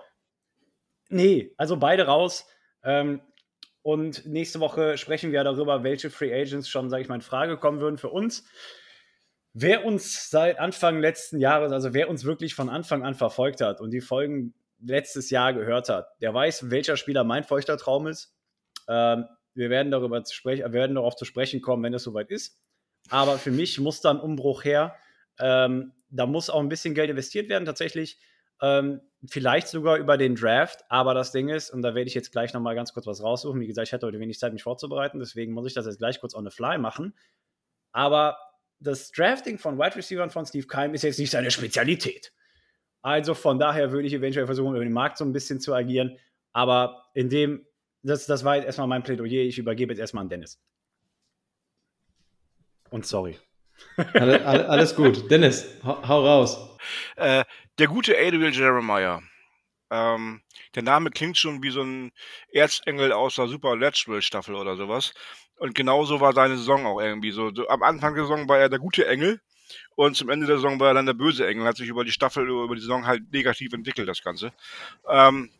[1.08, 2.46] Nee, also beide raus.
[2.84, 3.22] Ähm,
[3.80, 7.56] und nächste Woche sprechen wir darüber, welche Free Agents schon, sage ich mal, in Frage
[7.56, 8.46] kommen würden für uns.
[9.54, 13.80] Wer uns seit Anfang letzten Jahres, also wer uns wirklich von Anfang an verfolgt hat
[13.80, 18.36] und die Folgen letztes Jahr gehört hat, der weiß, welcher Spieler mein feuchter Traum ist.
[18.86, 19.24] Ähm,
[19.60, 22.58] wir werden darüber zu sprechen, werden darauf zu sprechen kommen, wenn es soweit ist.
[23.08, 24.96] Aber für mich muss da ein Umbruch her.
[25.38, 28.18] Ähm, da muss auch ein bisschen Geld investiert werden, tatsächlich.
[28.60, 32.32] Ähm, vielleicht sogar über den Draft, aber das Ding ist, und da werde ich jetzt
[32.32, 33.60] gleich nochmal ganz kurz was raussuchen.
[33.60, 36.20] Wie gesagt, ich hatte heute wenig Zeit, mich vorzubereiten, deswegen muss ich das jetzt gleich
[36.20, 37.14] kurz on the fly machen.
[37.92, 38.38] Aber
[38.80, 42.32] das Drafting von Wide Receivers von Steve Keim ist jetzt nicht seine Spezialität.
[43.02, 46.18] Also von daher würde ich eventuell versuchen, über den Markt so ein bisschen zu agieren.
[46.52, 47.66] Aber in dem,
[48.02, 49.42] das, das war jetzt erstmal mein Plädoyer.
[49.42, 50.60] Ich übergebe jetzt erstmal an Dennis.
[52.90, 53.38] Und sorry.
[54.14, 55.30] Alles, alles gut.
[55.30, 56.78] Dennis, hau, hau raus.
[57.16, 57.44] Äh,
[57.78, 59.22] der gute Adriel Jeremiah.
[59.90, 60.42] Ähm,
[60.74, 62.12] der Name klingt schon wie so ein
[62.52, 65.12] Erzengel aus der Super Let's Staffel oder sowas.
[65.56, 67.52] Und genauso war seine Saison auch irgendwie so.
[67.54, 67.68] so.
[67.68, 69.40] Am Anfang der Saison war er der gute Engel
[69.94, 71.66] und zum Ende der Saison war er dann der böse Engel.
[71.66, 74.52] Hat sich über die Staffel, über die Saison halt negativ entwickelt, das Ganze.
[75.08, 75.50] Ähm,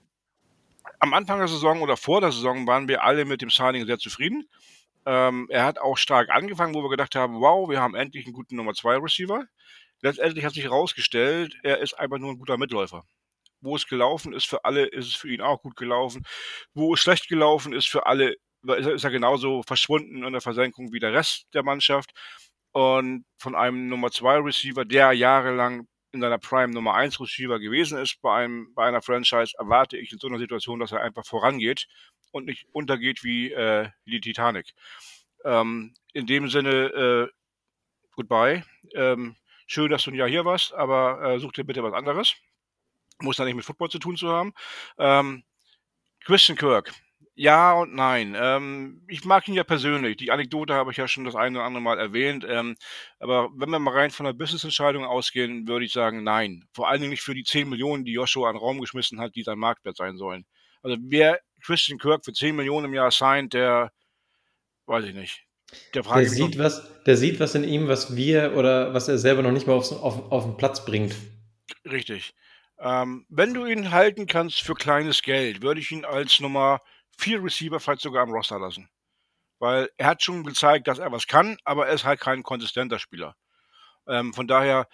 [1.01, 3.99] am Anfang der Saison oder vor der Saison waren wir alle mit dem Signing sehr
[3.99, 4.49] zufrieden.
[5.07, 8.35] Ähm, er hat auch stark angefangen, wo wir gedacht haben, wow, wir haben endlich einen
[8.35, 9.45] guten Nummer 2 Receiver.
[10.03, 13.05] Letztendlich hat sich herausgestellt, er ist einfach nur ein guter Mitläufer.
[13.63, 16.25] Wo es gelaufen ist für alle, ist es für ihn auch gut gelaufen.
[16.75, 21.01] Wo es schlecht gelaufen ist für alle, ist er genauso verschwunden in der Versenkung wie
[21.01, 22.13] der Rest der Mannschaft.
[22.73, 27.99] Und von einem Nummer 2 Receiver, der jahrelang in seiner Prime Nummer 1 Receiver gewesen
[27.99, 31.25] ist bei, einem, bei einer Franchise, erwarte ich in so einer Situation, dass er einfach
[31.25, 31.87] vorangeht
[32.33, 34.73] und nicht untergeht wie, äh, die Titanic.
[35.45, 37.29] Ähm, in dem Sinne, äh,
[38.13, 38.65] goodbye.
[38.95, 42.35] Ähm, schön, dass du ein Jahr hier warst, aber äh, such dir bitte was anderes.
[43.21, 44.53] Muss da nicht mit Football zu tun zu haben.
[44.99, 45.45] Ähm,
[46.25, 46.93] Christian Kirk.
[47.41, 48.37] Ja und nein.
[48.39, 50.19] Ähm, ich mag ihn ja persönlich.
[50.19, 52.45] Die Anekdote habe ich ja schon das eine oder andere Mal erwähnt.
[52.47, 52.77] Ähm,
[53.19, 56.69] aber wenn wir mal rein von der Business-Entscheidung ausgehen, würde ich sagen, nein.
[56.71, 59.37] Vor allen Dingen nicht für die 10 Millionen, die Joshua an den Raum geschmissen hat,
[59.37, 60.45] die sein Marktwert sein sollen.
[60.83, 63.91] Also wer Christian Kirk für 10 Millionen im Jahr signed, der
[64.85, 65.43] weiß ich nicht.
[65.95, 69.41] Der, der sieht was, der sieht was in ihm, was wir oder was er selber
[69.41, 71.15] noch nicht mal aufs, auf, auf den Platz bringt.
[71.91, 72.35] Richtig.
[72.79, 76.83] Ähm, wenn du ihn halten kannst für kleines Geld, würde ich ihn als Nummer
[77.21, 78.89] 4 Receiver vielleicht sogar am Roster lassen.
[79.59, 82.99] Weil er hat schon gezeigt, dass er was kann, aber er ist halt kein konsistenter
[82.99, 83.37] Spieler.
[84.09, 84.89] Ähm, von daher,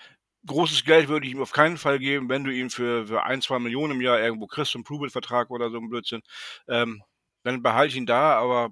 [0.47, 3.43] großes Geld würde ich ihm auf keinen Fall geben, wenn du ihn für, für ein,
[3.43, 6.23] zwei Millionen im Jahr irgendwo kriegst, einen Prove-Vertrag oder so ein Blödsinn.
[6.69, 7.03] Ähm,
[7.43, 8.71] dann behalte ich ihn da, aber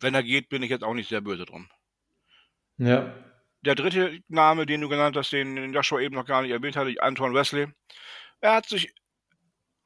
[0.00, 1.68] wenn er geht, bin ich jetzt auch nicht sehr böse drum.
[2.78, 3.14] Ja.
[3.60, 7.00] Der dritte Name, den du genannt hast, den Joshua eben noch gar nicht erwähnt hatte,
[7.00, 7.68] Antoine Wesley.
[8.40, 8.92] Er hat sich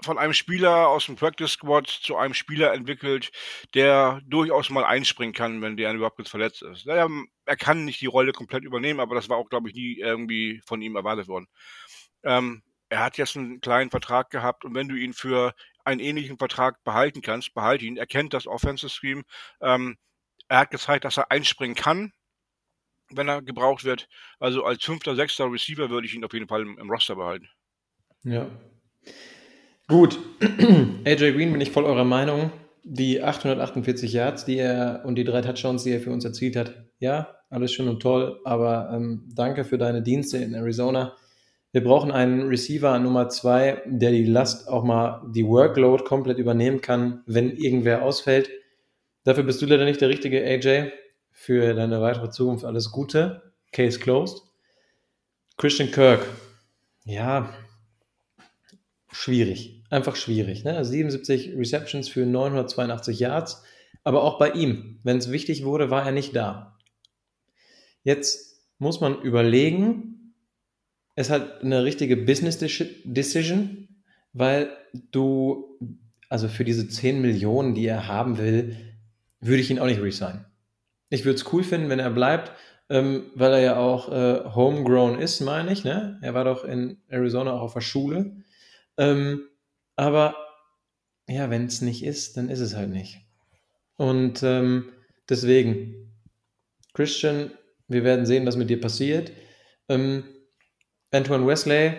[0.02, 3.30] von einem Spieler aus dem Practice Squad zu einem Spieler entwickelt,
[3.74, 6.87] der durchaus mal einspringen kann, wenn der überhaupt jetzt verletzt ist.
[6.87, 7.09] Er,
[7.46, 10.61] er kann nicht die Rolle komplett übernehmen, aber das war auch, glaube ich, nie irgendwie
[10.66, 11.46] von ihm erwartet worden.
[12.22, 15.54] Ähm, er hat jetzt einen kleinen Vertrag gehabt und wenn du ihn für
[15.85, 17.96] einen ähnlichen Vertrag behalten kannst, behalte ihn.
[17.96, 19.22] Er kennt das Offensive Scheme.
[19.61, 19.96] Ähm,
[20.48, 22.12] er hat gezeigt, dass er einspringen kann,
[23.11, 24.09] wenn er gebraucht wird.
[24.38, 27.48] Also als fünfter, sechster Receiver würde ich ihn auf jeden Fall im, im Roster behalten.
[28.22, 28.48] Ja.
[29.88, 30.18] Gut.
[31.05, 32.51] AJ Green bin ich voll eurer Meinung.
[32.83, 36.75] Die 848 Yards, die er und die drei Touchdowns, die er für uns erzielt hat,
[36.99, 41.14] ja, alles schön und toll, aber ähm, danke für deine Dienste in Arizona.
[41.72, 46.81] Wir brauchen einen Receiver Nummer zwei, der die Last auch mal, die Workload komplett übernehmen
[46.81, 48.51] kann, wenn irgendwer ausfällt.
[49.25, 50.90] Dafür bist du leider nicht der richtige AJ.
[51.33, 53.53] Für deine weitere Zukunft alles Gute.
[53.72, 54.42] Case closed.
[55.59, 56.27] Christian Kirk.
[57.05, 57.53] Ja,
[59.12, 59.75] schwierig.
[59.90, 60.64] Einfach schwierig.
[60.64, 60.85] Ne?
[60.85, 63.62] 77 Receptions für 982 Yards.
[64.05, 66.79] Aber auch bei ihm, wenn es wichtig wurde, war er nicht da.
[68.03, 70.35] Jetzt muss man überlegen,
[71.16, 73.88] ist halt eine richtige Business Decision,
[74.33, 74.70] weil
[75.11, 75.79] du,
[76.29, 78.77] also für diese 10 Millionen, die er haben will,
[79.40, 80.44] würde ich ihn auch nicht resignen.
[81.09, 82.53] Ich würde es cool finden, wenn er bleibt,
[82.88, 85.85] ähm, weil er ja auch äh, homegrown ist, meine ich.
[85.85, 86.18] Ne?
[86.22, 88.37] Er war doch in Arizona auch auf der Schule.
[88.99, 89.42] Ähm,
[89.96, 90.37] aber
[91.28, 93.20] ja, wenn es nicht ist, dann ist es halt nicht.
[93.96, 94.92] Und ähm,
[95.28, 96.12] deswegen,
[96.94, 97.50] Christian,
[97.88, 99.32] wir werden sehen, was mit dir passiert.
[99.88, 100.24] Ähm,
[101.11, 101.94] Antoine Wesley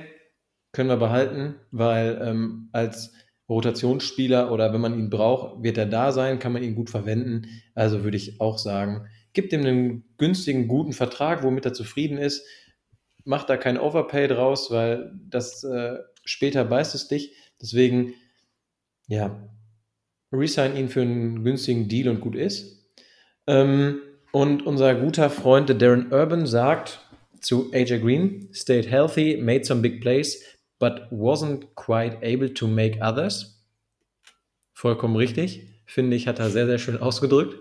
[0.71, 3.13] können wir behalten, weil ähm, als
[3.49, 7.47] Rotationsspieler oder wenn man ihn braucht, wird er da sein, kann man ihn gut verwenden.
[7.75, 12.45] Also würde ich auch sagen, gibt ihm einen günstigen, guten Vertrag, womit er zufrieden ist.
[13.23, 17.36] Macht da kein Overpay draus, weil das äh, später beißt es dich.
[17.61, 18.13] Deswegen,
[19.07, 19.35] ja,
[20.31, 22.87] resign ihn für einen günstigen Deal und gut ist.
[23.47, 26.99] Ähm, und unser guter Freund Darren Urban sagt
[27.39, 30.43] zu AJ Green, stayed healthy, made some big plays,
[30.79, 33.63] but wasn't quite able to make others.
[34.73, 35.63] Vollkommen richtig.
[35.85, 37.55] Finde ich, hat er sehr, sehr schön ausgedrückt.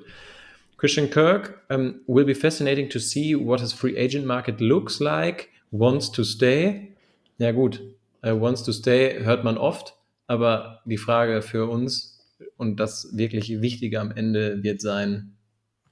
[0.77, 5.49] Christian Kirk um, will be fascinating to see what his free agent market looks like.
[5.71, 6.95] Wants to stay.
[7.39, 7.81] Ja, gut.
[8.25, 9.95] Uh, wants to stay hört man oft,
[10.27, 12.17] aber die Frage für uns
[12.57, 15.37] und das wirklich Wichtige am Ende wird sein,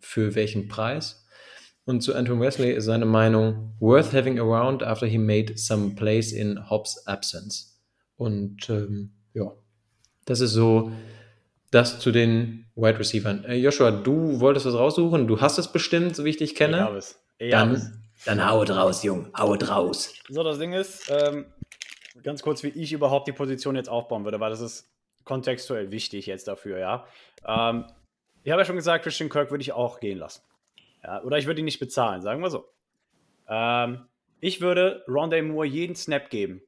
[0.00, 1.26] für welchen Preis.
[1.84, 6.32] Und zu Anton Wesley ist seine Meinung, worth having around after he made some plays
[6.32, 7.78] in Hobbs' absence.
[8.16, 9.52] Und ähm, ja,
[10.24, 10.92] das ist so
[11.70, 13.44] das zu den Wide Receivers.
[13.46, 16.78] Äh, Joshua, du wolltest was raussuchen, du hast es bestimmt, so wie ich dich kenne.
[16.78, 17.18] Ja, es.
[17.38, 20.14] dann, dann hau raus, Jung, hau raus.
[20.28, 21.46] So, das Ding ist, ähm,
[22.22, 24.90] ganz kurz, wie ich überhaupt die Position jetzt aufbauen würde, weil das ist
[25.24, 27.06] kontextuell wichtig jetzt dafür, ja.
[27.46, 27.86] Ähm,
[28.42, 30.42] ich habe ja schon gesagt, Christian Kirk würde ich auch gehen lassen.
[31.02, 32.68] Ja, oder ich würde ihn nicht bezahlen, sagen wir so.
[33.48, 34.06] Ähm,
[34.40, 36.62] ich würde Rondé Moore jeden Snap geben.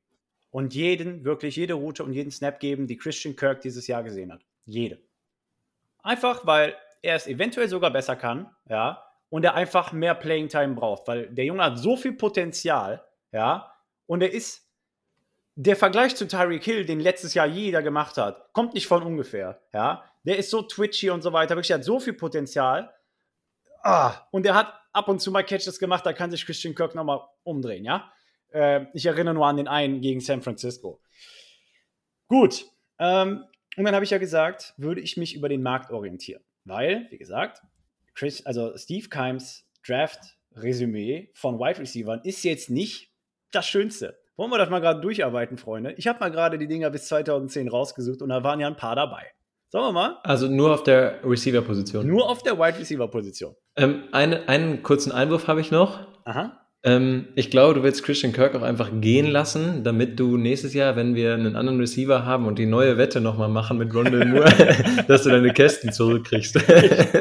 [0.50, 4.32] Und jeden, wirklich jede Route und jeden Snap geben, die Christian Kirk dieses Jahr gesehen
[4.32, 4.40] hat.
[4.64, 4.98] Jede.
[6.02, 10.74] Einfach, weil er es eventuell sogar besser kann, ja, und er einfach mehr Playing Time
[10.74, 13.72] braucht, weil der Junge hat so viel Potenzial, ja,
[14.06, 14.65] und er ist
[15.56, 19.60] der Vergleich zu Tyreek Hill, den letztes Jahr jeder gemacht hat, kommt nicht von ungefähr,
[19.72, 20.04] ja.
[20.24, 22.92] Der ist so twitchy und so weiter, wirklich hat so viel Potenzial
[23.82, 26.94] ah, und er hat ab und zu mal Catches gemacht, da kann sich Christian Kirk
[26.94, 28.12] nochmal umdrehen, ja.
[28.52, 31.00] Äh, ich erinnere nur an den einen gegen San Francisco.
[32.28, 32.66] Gut.
[32.98, 33.44] Ähm,
[33.76, 36.42] und dann habe ich ja gesagt, würde ich mich über den Markt orientieren.
[36.64, 37.62] Weil, wie gesagt,
[38.14, 43.12] Chris, also Steve Kimes Draft-Resümee von Wide Receivers ist jetzt nicht
[43.52, 44.18] das Schönste.
[44.36, 45.92] Wollen wir das mal gerade durcharbeiten, Freunde?
[45.92, 48.94] Ich habe mal gerade die Dinger bis 2010 rausgesucht und da waren ja ein paar
[48.94, 49.32] dabei.
[49.68, 50.18] Sagen wir mal.
[50.22, 52.06] Also nur auf der Receiver-Position.
[52.06, 53.54] Nur auf der Wide Receiver-Position.
[53.76, 56.06] Ähm, eine, einen kurzen Einwurf habe ich noch.
[56.24, 56.65] Aha.
[56.86, 60.94] Ähm, ich glaube, du willst Christian Kirk auch einfach gehen lassen, damit du nächstes Jahr,
[60.94, 64.46] wenn wir einen anderen Receiver haben und die neue Wette nochmal machen mit Rondell Moore,
[65.08, 66.56] dass du deine Kästen zurückkriegst.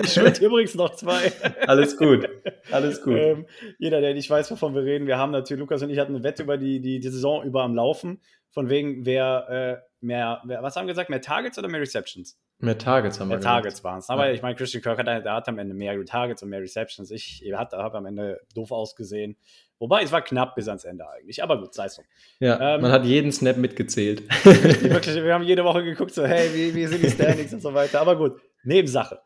[0.03, 1.31] ich schulde übrigens noch zwei.
[1.65, 2.29] Alles gut.
[2.71, 3.17] Alles gut.
[3.17, 3.45] Ähm,
[3.79, 6.23] jeder, der nicht weiß, wovon wir reden, wir haben natürlich, Lukas und ich hatten eine
[6.23, 10.61] Wette über die, die, die Saison über am Laufen, von wegen, wer äh, mehr, wer,
[10.61, 12.37] was haben wir gesagt, mehr Targets oder mehr Receptions?
[12.59, 14.09] Mehr Targets haben mehr wir Mehr Targets waren es.
[14.09, 14.33] Aber ja.
[14.33, 17.11] ich meine, Christian Kirk hat, der hat am Ende mehr Targets und mehr Receptions.
[17.11, 19.35] Ich habe am Ende doof ausgesehen.
[19.77, 21.43] Wobei, es war knapp bis ans Ende eigentlich.
[21.43, 22.03] Aber gut, sei es so.
[22.39, 24.23] Ja, ähm, man hat jeden Snap mitgezählt.
[24.45, 27.73] wirklich, wir haben jede Woche geguckt, so, hey, wie, wie sind die Standings und so
[27.73, 27.99] weiter.
[27.99, 29.19] Aber gut, Nebensache.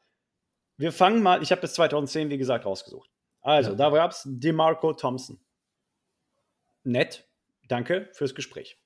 [0.78, 3.10] Wir fangen mal, ich habe bis 2010, wie gesagt, rausgesucht.
[3.42, 3.76] Also, ja.
[3.76, 5.40] da gab es DeMarco Thompson.
[6.84, 7.26] Nett.
[7.68, 8.80] Danke fürs Gespräch.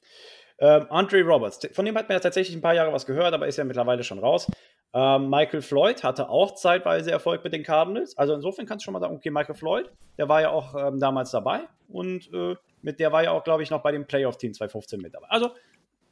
[0.59, 3.47] Ähm, Andre Roberts, von dem hat man ja tatsächlich ein paar Jahre was gehört, aber
[3.47, 4.47] ist ja mittlerweile schon raus.
[4.93, 8.17] Ähm, Michael Floyd hatte auch zeitweise Erfolg mit den Cardinals.
[8.17, 10.99] Also insofern kannst du schon mal sagen, okay, Michael Floyd, der war ja auch ähm,
[10.99, 14.53] damals dabei und äh, mit der war ja auch, glaube ich, noch bei dem Playoff-Team
[14.53, 15.27] 2015 mit dabei.
[15.29, 15.51] Also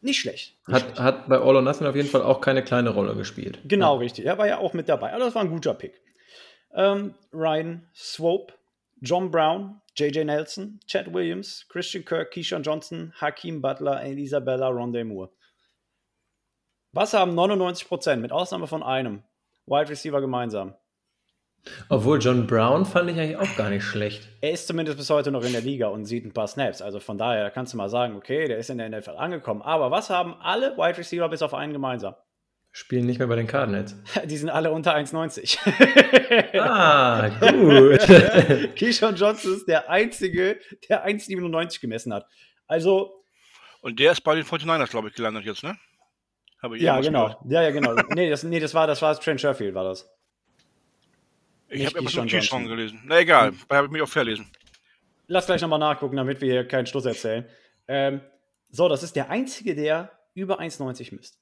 [0.01, 0.57] nicht schlecht.
[0.67, 0.99] Nicht hat, schlecht.
[0.99, 3.59] hat bei All or Nothing auf jeden Fall auch keine kleine Rolle gespielt.
[3.65, 3.99] Genau, ja.
[3.99, 4.25] richtig.
[4.25, 5.13] Er war ja auch mit dabei.
[5.13, 6.01] Also das war ein guter Pick.
[6.73, 8.53] Ähm, Ryan Swope,
[9.03, 15.29] John Brown, JJ Nelson, Chad Williams, Christian Kirk, Keyshawn Johnson, Hakeem Butler, Elisabella Rondé Moore.
[16.93, 19.23] Was haben 99% mit Ausnahme von einem
[19.65, 20.75] Wide Receiver gemeinsam?
[21.89, 24.27] Obwohl John Brown fand ich eigentlich auch gar nicht schlecht.
[24.41, 26.81] Er ist zumindest bis heute noch in der Liga und sieht ein paar Snaps.
[26.81, 29.61] Also von daher kannst du mal sagen, okay, der ist in der NFL angekommen.
[29.61, 32.15] Aber was haben alle Wide Receiver bis auf einen gemeinsam?
[32.73, 33.95] Spielen nicht mehr bei den Cardinals.
[34.25, 36.59] Die sind alle unter 1,90.
[36.59, 38.75] ah, gut.
[38.77, 40.57] Keyshawn Johnson ist der Einzige,
[40.87, 42.25] der 1,97 gemessen hat.
[42.67, 43.23] Also.
[43.81, 45.77] Und der ist bei den 49ers, glaube ich, gelandet jetzt, ne?
[46.77, 47.25] ja, genau.
[47.25, 47.39] Gehört.
[47.49, 47.95] Ja, ja, genau.
[48.09, 50.07] nee, das, nee, das war, das war Trent Sherfield, war das.
[51.67, 53.01] Ich habe immer schon Keyshawn gelesen.
[53.05, 53.59] Na egal, hm.
[53.67, 54.49] da habe ich mich auch verlesen.
[55.27, 57.45] Lass gleich nochmal nachgucken, damit wir hier keinen Schluss erzählen.
[57.87, 58.21] Ähm,
[58.69, 61.40] so, das ist der Einzige, der über 1,90 misst.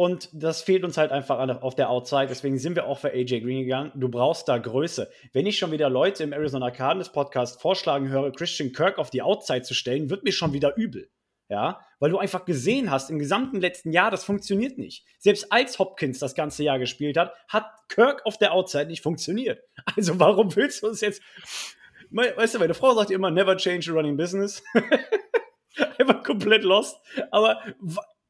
[0.00, 2.28] Und das fehlt uns halt einfach auf der Outside.
[2.28, 3.92] Deswegen sind wir auch für AJ Green gegangen.
[3.94, 5.10] Du brauchst da Größe.
[5.34, 9.20] Wenn ich schon wieder Leute im Arizona Cardinals Podcast vorschlagen höre, Christian Kirk auf die
[9.20, 11.10] Outside zu stellen, wird mir schon wieder übel.
[11.50, 15.04] Ja, weil du einfach gesehen hast, im gesamten letzten Jahr, das funktioniert nicht.
[15.18, 19.60] Selbst als Hopkins das ganze Jahr gespielt hat, hat Kirk auf der Outside nicht funktioniert.
[19.96, 21.20] Also warum willst du uns jetzt,
[22.10, 24.62] weißt du, meine Frau sagt immer, never change a running business.
[25.98, 26.96] Einfach komplett lost.
[27.30, 27.62] Aber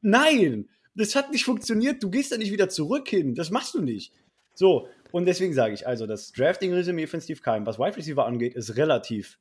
[0.01, 2.03] nein, Das hat nicht funktioniert.
[2.03, 3.35] Du gehst da nicht wieder zurück hin.
[3.35, 4.13] Das machst du nicht.
[4.53, 8.53] So, und deswegen sage ich, also das Drafting-Resümee von Steve Keim, was Wide Receiver angeht,
[8.53, 9.39] ist relativ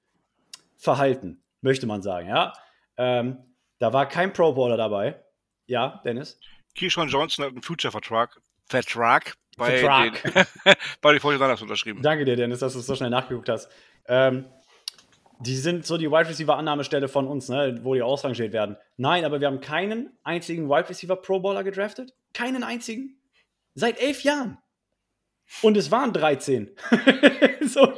[0.76, 2.52] verhalten, möchte man sagen, ja.
[2.96, 3.38] Ähm,
[3.78, 5.22] da war kein Pro Bowler dabei.
[5.66, 6.38] Ja, Dennis?
[6.78, 10.22] Keyshawn Johnson hat einen Future-Vertrag Vertrag bei Vertrag.
[10.22, 12.02] den bei den 49ers unterschrieben.
[12.02, 13.68] Danke dir, Dennis, dass du es so schnell nachgeguckt hast.
[14.06, 14.46] Ähm,
[15.40, 18.76] die sind so die Wide Receiver Annahmestelle von uns, ne, wo die ausrangiert werden.
[18.96, 22.12] Nein, aber wir haben keinen einzigen Wide Receiver Pro Bowler gedraftet.
[22.34, 23.16] Keinen einzigen.
[23.74, 24.58] Seit elf Jahren.
[25.62, 26.70] Und es waren 13.
[27.62, 27.92] so,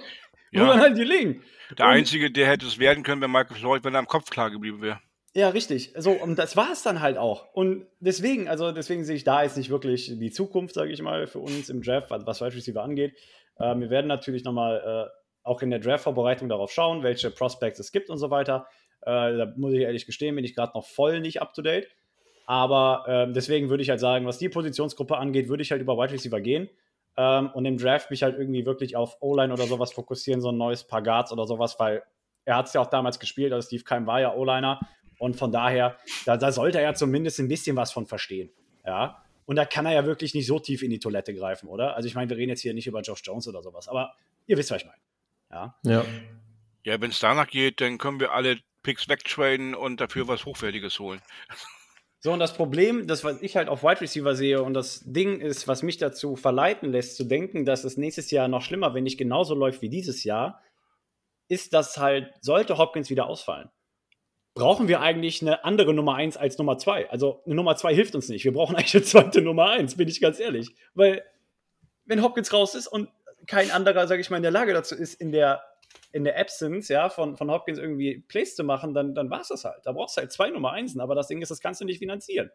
[0.52, 0.60] Ja.
[0.62, 1.42] wo man halt die liegen.
[1.78, 4.30] Der Und- Einzige, der hätte es werden können, wenn Michael Floyd, wenn er am Kopf
[4.30, 5.00] klar geblieben wäre.
[5.34, 5.94] Ja, richtig.
[5.96, 7.52] So, und das war es dann halt auch.
[7.54, 11.26] Und deswegen, also deswegen sehe ich da jetzt nicht wirklich die Zukunft, sage ich mal,
[11.26, 13.16] für uns im Draft, was, Wide Receiver angeht.
[13.58, 17.92] Ähm, wir werden natürlich nochmal äh, auch in der Draft-Vorbereitung darauf schauen, welche Prospects es
[17.92, 18.66] gibt und so weiter.
[19.02, 21.88] Äh, da muss ich ehrlich gestehen, bin ich gerade noch voll nicht up to date.
[22.46, 25.96] Aber ähm, deswegen würde ich halt sagen, was die Positionsgruppe angeht, würde ich halt über
[25.96, 26.68] Wide Receiver gehen.
[27.16, 30.56] Ähm, und im Draft mich halt irgendwie wirklich auf O-Line oder sowas fokussieren, so ein
[30.56, 32.02] neues Paar Guards oder sowas, weil
[32.44, 34.80] er hat es ja auch damals gespielt, also Steve Keim war ja O-Liner
[35.18, 38.50] und von daher, da, da sollte er ja zumindest ein bisschen was von verstehen.
[38.84, 39.22] Ja.
[39.44, 41.94] Und da kann er ja wirklich nicht so tief in die Toilette greifen, oder?
[41.94, 44.14] Also ich meine, wir reden jetzt hier nicht über Josh Jones oder sowas, aber
[44.46, 45.01] ihr wisst, was ich meine.
[45.52, 45.78] Ja.
[45.84, 46.04] Ja.
[46.84, 50.98] Ja, wenn es danach geht, dann können wir alle Picks wegtraden und dafür was Hochwertiges
[50.98, 51.22] holen.
[52.18, 55.40] So, und das Problem, das, was ich halt auf Wide Receiver sehe, und das Ding
[55.40, 59.04] ist, was mich dazu verleiten lässt, zu denken, dass es nächstes Jahr noch schlimmer, wenn
[59.04, 60.62] nicht genauso läuft wie dieses Jahr,
[61.48, 63.70] ist, dass halt, sollte Hopkins wieder ausfallen,
[64.54, 67.10] brauchen wir eigentlich eine andere Nummer 1 als Nummer 2.
[67.10, 68.44] Also eine Nummer 2 hilft uns nicht.
[68.44, 70.68] Wir brauchen eigentlich eine zweite Nummer 1, bin ich ganz ehrlich.
[70.94, 71.24] Weil,
[72.04, 73.08] wenn Hopkins raus ist und
[73.46, 75.62] kein anderer, sage ich mal, in der Lage dazu ist, in der,
[76.12, 79.48] in der Absence ja, von, von Hopkins irgendwie Plays zu machen, dann, dann war es
[79.48, 79.80] das halt.
[79.84, 81.98] Da brauchst du halt zwei Nummer 1, aber das Ding ist, das kannst du nicht
[81.98, 82.50] finanzieren.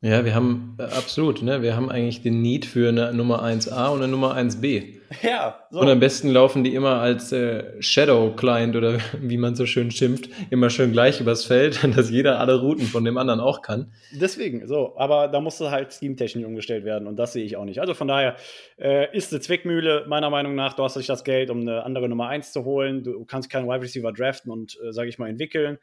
[0.00, 1.60] Ja, wir haben äh, absolut, ne?
[1.60, 4.94] Wir haben eigentlich den Need für eine Nummer 1a und eine Nummer 1b.
[5.22, 5.80] Ja, so.
[5.80, 9.90] Und am besten laufen die immer als äh, Shadow Client oder wie man so schön
[9.90, 13.92] schimpft, immer schön gleich übers Feld, dass jeder alle Routen von dem anderen auch kann.
[14.12, 17.80] Deswegen, so, aber da musste halt Steam-technisch umgestellt werden und das sehe ich auch nicht.
[17.80, 18.36] Also von daher
[18.78, 20.74] äh, ist eine Zwickmühle, meiner Meinung nach.
[20.74, 23.02] Du hast nicht das Geld, um eine andere Nummer 1 zu holen.
[23.02, 25.78] Du kannst keinen Wide Receiver draften und, äh, sage ich mal, entwickeln.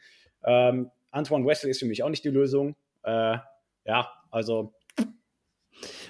[0.46, 2.76] Ähm, Antoine Wesley ist für mich auch nicht die Lösung.
[3.04, 3.40] Äh,
[3.86, 4.74] ja, also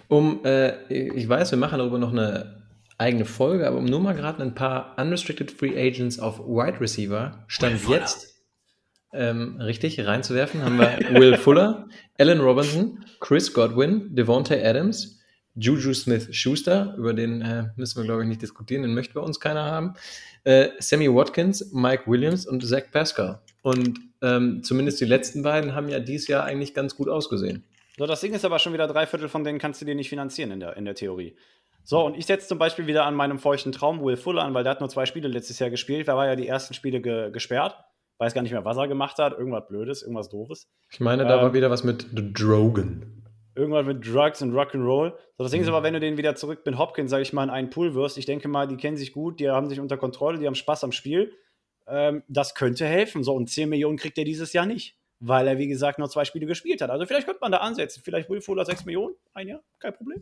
[0.08, 2.64] Um, äh, ich weiß, wir machen darüber noch eine
[2.98, 7.44] eigene Folge, aber um nur mal gerade ein paar Unrestricted Free Agents auf Wide Receiver
[7.48, 8.36] Stand jetzt
[9.14, 11.88] ähm, richtig reinzuwerfen, haben wir Will Fuller,
[12.20, 15.20] Allen Robinson, Chris Godwin, Devontae Adams,
[15.56, 19.40] Juju Smith-Schuster, über den äh, müssen wir, glaube ich, nicht diskutieren, den möchte bei uns
[19.40, 19.94] keiner haben,
[20.44, 23.42] äh, Sammy Watkins, Mike Williams und Zach Pascal.
[23.66, 27.64] Und ähm, zumindest die letzten beiden haben ja dieses Jahr eigentlich ganz gut ausgesehen.
[27.98, 30.10] So, das Ding ist aber schon wieder drei Viertel von denen kannst du dir nicht
[30.10, 31.36] finanzieren in der, in der Theorie.
[31.84, 34.64] So, und ich setze zum Beispiel wieder an meinem feuchten Traum Will Fuller an, weil
[34.64, 36.08] der hat nur zwei Spiele letztes Jahr gespielt.
[36.08, 37.76] Da war ja die ersten Spiele ge gesperrt.
[38.20, 39.34] Weiß gar nicht mehr, was er gemacht hat.
[39.36, 40.68] Irgendwas Blödes, irgendwas Doofes.
[40.92, 43.24] Ich meine, da Ähm, war wieder was mit The Drogan.
[43.56, 45.12] Irgendwas mit Drugs und Rock'n'Roll.
[45.38, 45.64] So, das Ding Mhm.
[45.64, 47.96] ist aber, wenn du den wieder zurück mit Hopkins, sag ich mal, in einen Pool
[47.96, 50.56] wirst, ich denke mal, die kennen sich gut, die haben sich unter Kontrolle, die haben
[50.56, 51.32] Spaß am Spiel.
[51.88, 53.24] Ähm, das könnte helfen.
[53.24, 54.98] So, und 10 Millionen kriegt er dieses Jahr nicht.
[55.20, 56.90] Weil er, wie gesagt, nur zwei Spiele gespielt hat.
[56.90, 58.02] Also vielleicht könnte man da ansetzen.
[58.04, 60.22] Vielleicht Will Fuller 6 Millionen, ein Jahr, kein Problem.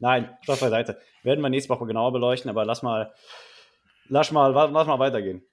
[0.00, 0.98] Nein, Spaß beiseite.
[1.22, 3.12] Werden wir nächste Woche genauer beleuchten, aber lass mal,
[4.08, 5.44] lass mal, lass mal weitergehen.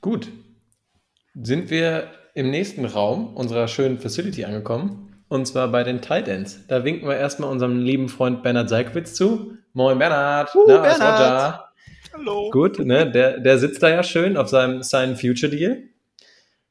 [0.00, 0.28] Gut.
[1.34, 5.24] Sind wir im nächsten Raum unserer schönen Facility angekommen.
[5.28, 6.66] Und zwar bei den Tight Ends.
[6.66, 9.56] Da winken wir erstmal unserem lieben Freund Bernhard Seigwitz zu.
[9.72, 10.54] Moin Bernhard.
[10.54, 11.66] Uh, Na, Bernhard.
[12.18, 12.50] Hallo.
[12.50, 13.10] Gut, ne?
[13.10, 15.82] Der, der sitzt da ja schön auf seinem Sign Future Deal.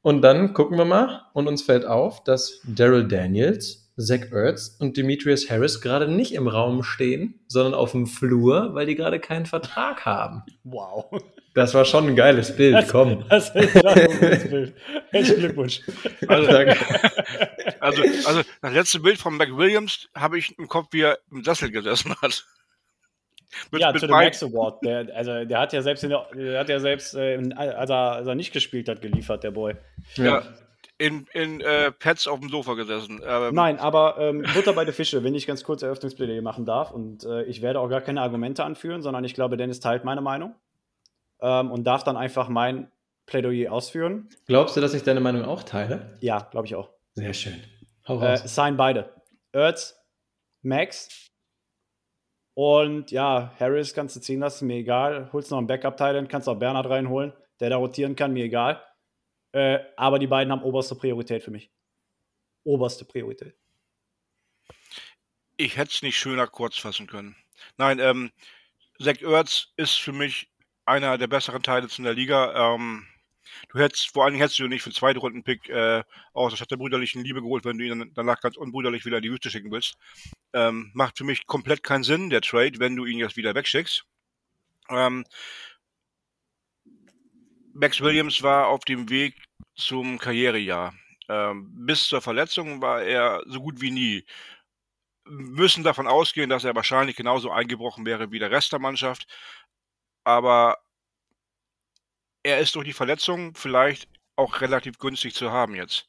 [0.02, 4.96] Und dann gucken wir mal und uns fällt auf, dass Daryl Daniels, Zach Ertz und
[4.96, 9.46] Demetrius Harris gerade nicht im Raum stehen, sondern auf dem Flur, weil die gerade keinen
[9.46, 10.42] Vertrag haben.
[10.64, 11.06] Wow.
[11.54, 13.24] Das war schon ein geiles Bild, komm.
[13.30, 14.74] Das ist ein gutes Bild.
[15.10, 15.80] Herzlichen Glückwunsch.
[16.26, 16.76] Also, Danke.
[17.80, 21.42] also, also das letzte Bild von Mac Williams habe ich im Kopf, wie er im
[21.44, 22.44] Sessel gesessen hat.
[23.70, 24.84] Mit, ja, mit zu dem Max Award.
[24.84, 27.96] Der, also, der hat ja selbst, in der, der hat ja selbst äh, als, er,
[28.12, 29.74] als er nicht gespielt hat, geliefert, der Boy.
[30.16, 30.42] ja,
[30.98, 33.20] in, in äh, Pets auf dem Sofa gesessen.
[33.26, 36.90] Ähm, Nein, aber ähm, Butter bei der Fische, wenn ich ganz kurz Eröffnungsplädoyer machen darf.
[36.90, 40.22] Und äh, ich werde auch gar keine Argumente anführen, sondern ich glaube, Dennis teilt meine
[40.22, 40.54] Meinung
[41.40, 42.90] ähm, und darf dann einfach mein
[43.26, 44.28] Plädoyer ausführen.
[44.46, 46.16] Glaubst du, dass ich deine Meinung auch teile?
[46.20, 46.88] Ja, glaube ich auch.
[47.14, 47.62] Sehr schön.
[48.08, 48.54] Hau Äh, raus.
[48.54, 49.10] sign beide.
[49.52, 49.96] Ertz,
[50.62, 51.08] Max.
[52.58, 55.30] Und ja, Harris kannst du ziehen lassen, mir egal.
[55.32, 58.82] Holst noch einen Backup-Teil, kannst auch Bernhard reinholen, der da rotieren kann, mir egal.
[59.52, 61.70] Äh, aber die beiden haben oberste Priorität für mich.
[62.64, 63.54] oberste Priorität.
[65.56, 67.36] Ich hätte es nicht schöner kurz fassen können.
[67.78, 68.32] Nein, ähm,
[69.02, 70.48] Zach Ertz ist für mich
[70.86, 72.74] einer der besseren Teile in der Liga.
[72.74, 73.06] Ähm,
[73.70, 76.02] du hättest, vor allen Dingen hättest du nicht für den zweiten Runden-Pick äh,
[76.32, 79.22] aus der Stadt der brüderlichen Liebe geholt, wenn du ihn danach ganz unbrüderlich wieder in
[79.22, 79.96] die Wüste schicken willst.
[80.56, 84.06] Ähm, macht für mich komplett keinen Sinn, der Trade, wenn du ihn jetzt wieder wegschickst.
[84.88, 85.26] Ähm,
[87.74, 89.34] Max Williams war auf dem Weg
[89.74, 90.94] zum Karrierejahr.
[91.28, 94.24] Ähm, bis zur Verletzung war er so gut wie nie.
[95.26, 99.26] Müssen davon ausgehen, dass er wahrscheinlich genauso eingebrochen wäre wie der Rest der Mannschaft.
[100.24, 100.78] Aber
[102.42, 106.08] er ist durch die Verletzung vielleicht auch relativ günstig zu haben jetzt.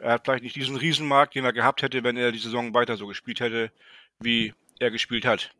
[0.00, 2.96] Er hat vielleicht nicht diesen Riesenmarkt, den er gehabt hätte, wenn er die Saison weiter
[2.96, 3.70] so gespielt hätte,
[4.20, 5.50] wie er gespielt hat.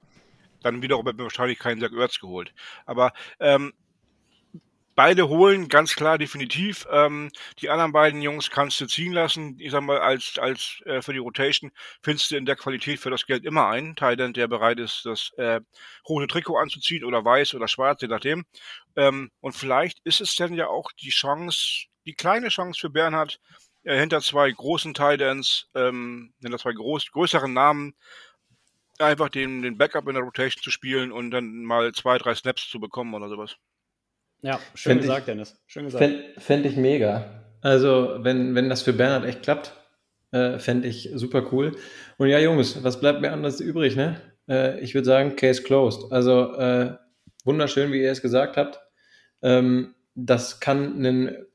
[0.62, 2.53] Dann wiederum hätte wahrscheinlich keinen Sack Erz geholt.
[2.84, 3.72] Aber ähm,
[4.97, 6.89] beide holen, ganz klar, definitiv.
[6.91, 7.30] Ähm,
[7.61, 9.57] die anderen beiden Jungs kannst du ziehen lassen.
[9.61, 11.70] Ich sag mal, als, als äh, für die Rotation
[12.03, 15.30] findest du in der Qualität für das Geld immer einen Thailand, der bereit ist, das
[15.37, 15.61] äh,
[16.09, 18.45] rote Trikot anzuziehen oder weiß oder schwarz, je nachdem.
[18.97, 23.39] Ähm, und vielleicht ist es dann ja auch die Chance, die kleine Chance für Bernhard,
[23.95, 27.95] hinter zwei großen Titans, ähm, hinter zwei groß, größeren Namen,
[28.99, 32.68] einfach den, den Backup in der Rotation zu spielen und dann mal zwei, drei Snaps
[32.68, 33.57] zu bekommen oder sowas.
[34.43, 35.62] Ja, schön fänd gesagt, ich, Dennis.
[35.66, 36.05] Schön gesagt.
[36.05, 37.43] Fände fänd ich mega.
[37.62, 39.74] Also, wenn, wenn das für Bernhard echt klappt,
[40.30, 41.76] äh, fände ich super cool.
[42.16, 44.20] Und ja, Jungs, was bleibt mir anders übrig, ne?
[44.49, 46.12] Äh, ich würde sagen, Case closed.
[46.12, 46.97] Also, äh,
[47.45, 48.80] wunderschön, wie ihr es gesagt habt.
[49.43, 51.47] Ähm, das kann ein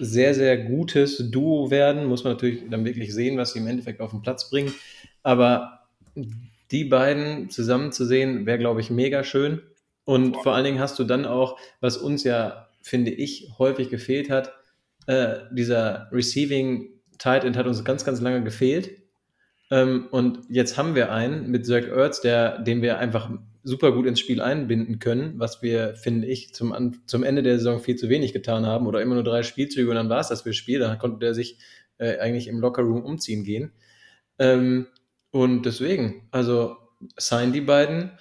[0.00, 2.06] sehr, sehr gutes Duo werden.
[2.06, 4.72] Muss man natürlich dann wirklich sehen, was sie im Endeffekt auf den Platz bringen.
[5.22, 5.80] Aber
[6.70, 9.62] die beiden zusammen zu sehen, wäre, glaube ich, mega schön.
[10.04, 14.30] Und vor allen Dingen hast du dann auch, was uns ja, finde ich, häufig gefehlt
[14.30, 14.52] hat,
[15.06, 16.88] äh, dieser Receiving
[17.18, 18.90] Tight End hat uns ganz, ganz lange gefehlt.
[19.70, 23.30] Ähm, und jetzt haben wir einen mit Zach Ertz, der, den wir einfach
[23.62, 27.80] super gut ins Spiel einbinden können, was wir, finde ich, zum, zum Ende der Saison
[27.80, 30.42] viel zu wenig getan haben oder immer nur drei Spielzüge und dann war es das
[30.42, 30.78] für Spiel.
[30.78, 31.58] Da konnte der sich
[31.98, 33.72] äh, eigentlich im Lockerroom umziehen gehen.
[34.38, 34.86] Ähm,
[35.30, 36.76] und deswegen, also
[37.16, 38.12] sign die beiden.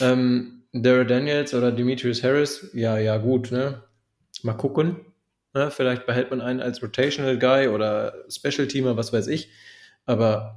[0.00, 3.82] Ähm, Daryl Daniels oder Demetrius Harris, ja, ja, gut, ne?
[4.42, 5.00] Mal gucken.
[5.54, 5.70] Ne?
[5.70, 9.50] Vielleicht behält man einen als Rotational Guy oder Special Teamer, was weiß ich.
[10.04, 10.54] Aber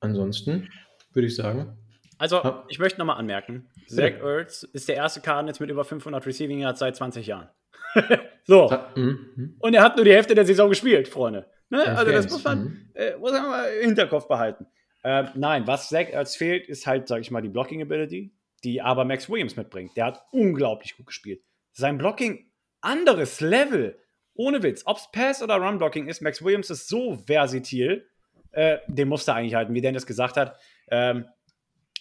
[0.00, 0.70] ansonsten
[1.12, 1.76] würde ich sagen.
[2.20, 4.12] Also, ich möchte nochmal anmerken: Zach.
[4.22, 7.48] Ertz ist der erste Cardinals mit über 500 Receiving Yards seit 20 Jahren.
[8.44, 8.70] so.
[8.94, 9.56] Mhm.
[9.58, 11.46] Und er hat nur die Hälfte der Saison gespielt, Freunde.
[11.70, 11.84] Ne?
[11.96, 12.90] Also, das muss man, mhm.
[12.94, 14.66] äh, muss man mal im Hinterkopf behalten.
[15.02, 18.32] Äh, nein, was Zach Ertz fehlt, ist halt, sage ich mal, die Blocking Ability
[18.64, 19.96] die aber Max Williams mitbringt.
[19.96, 21.42] Der hat unglaublich gut gespielt.
[21.72, 22.50] Sein Blocking,
[22.80, 23.98] anderes Level.
[24.34, 24.82] Ohne Witz.
[24.86, 28.06] Ob es Pass oder Run-Blocking ist, Max Williams ist so versatil.
[28.52, 30.58] Äh, den musste er eigentlich halten, wie Dennis gesagt hat.
[30.90, 31.26] Ähm,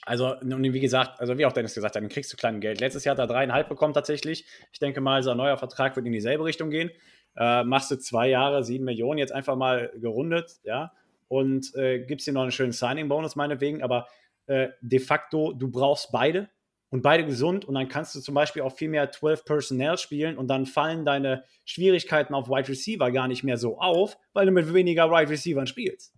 [0.05, 2.79] also, wie gesagt, also wie auch Dennis gesagt hat, dann kriegst du klein Geld.
[2.79, 4.45] Letztes Jahr hat er dreieinhalb bekommen tatsächlich.
[4.71, 6.91] Ich denke mal, sein neuer Vertrag wird in dieselbe Richtung gehen.
[7.35, 10.91] Äh, machst du zwei Jahre, sieben Millionen, jetzt einfach mal gerundet, ja,
[11.27, 14.07] und äh, gibst dir noch einen schönen Signing-Bonus meinetwegen, aber
[14.47, 16.49] äh, de facto, du brauchst beide
[16.89, 20.37] und beide gesund und dann kannst du zum Beispiel auch viel mehr 12 Personnel spielen
[20.37, 24.51] und dann fallen deine Schwierigkeiten auf Wide Receiver gar nicht mehr so auf, weil du
[24.51, 26.15] mit weniger Wide Receivern spielst.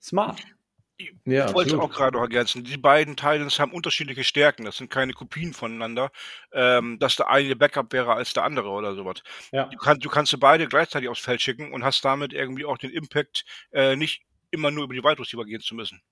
[0.00, 0.42] Smart.
[1.24, 2.64] Ja, ich wollte auch gerade noch ergänzen.
[2.64, 4.64] Die beiden Titans haben unterschiedliche Stärken.
[4.64, 6.10] Das sind keine Kopien voneinander,
[6.52, 9.22] ähm, dass der eine Backup wäre als der andere oder sowas.
[9.52, 9.66] Ja.
[9.66, 12.78] Du, kann, du kannst du beide gleichzeitig aufs Feld schicken und hast damit irgendwie auch
[12.78, 16.02] den Impact, äh, nicht immer nur über die Wide Receiver gehen zu müssen.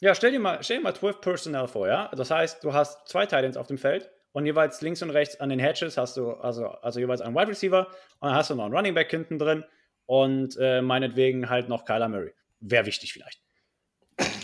[0.00, 2.10] Ja, stell dir mal, stell dir mal 12 Personnel vor, ja?
[2.14, 5.48] Das heißt, du hast zwei Titans auf dem Feld und jeweils links und rechts an
[5.48, 7.86] den Hedges hast du also, also jeweils einen Wide Receiver
[8.18, 9.64] und dann hast du noch einen Running Back hinten drin
[10.04, 12.32] und äh, meinetwegen halt noch Kyler Murray.
[12.60, 13.43] Wäre wichtig vielleicht.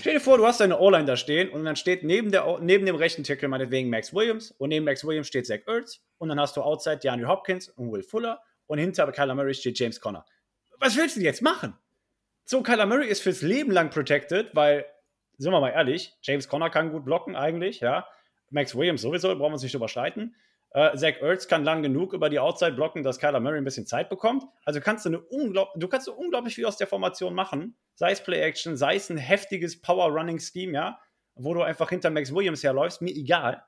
[0.00, 2.86] Stell dir vor, du hast deine O-Line da stehen und dann steht neben, der, neben
[2.86, 6.40] dem rechten Tackle meinetwegen Max Williams und neben Max Williams steht Zach Ertz und dann
[6.40, 10.24] hast du outside DeAndre Hopkins und Will Fuller und hinter Kyler Murray steht James Conner.
[10.78, 11.76] Was willst du jetzt machen?
[12.44, 14.86] So, Kyler Murray ist fürs Leben lang protected, weil
[15.38, 18.06] sind wir mal ehrlich, James Conner kann gut blocken eigentlich, ja.
[18.50, 20.34] Max Williams sowieso, brauchen wir uns nicht überschreiten.
[20.72, 23.86] Äh, Zach Ertz kann lang genug über die Outside blocken, dass Kyler Murray ein bisschen
[23.86, 24.44] Zeit bekommt.
[24.64, 27.76] Also kannst du, eine du kannst so unglaublich viel aus der Formation machen.
[27.94, 31.00] Sei es Play-Action, sei es ein heftiges Power-Running-Scheme, ja,
[31.34, 33.64] wo du einfach hinter Max Williams herläufst, mir egal.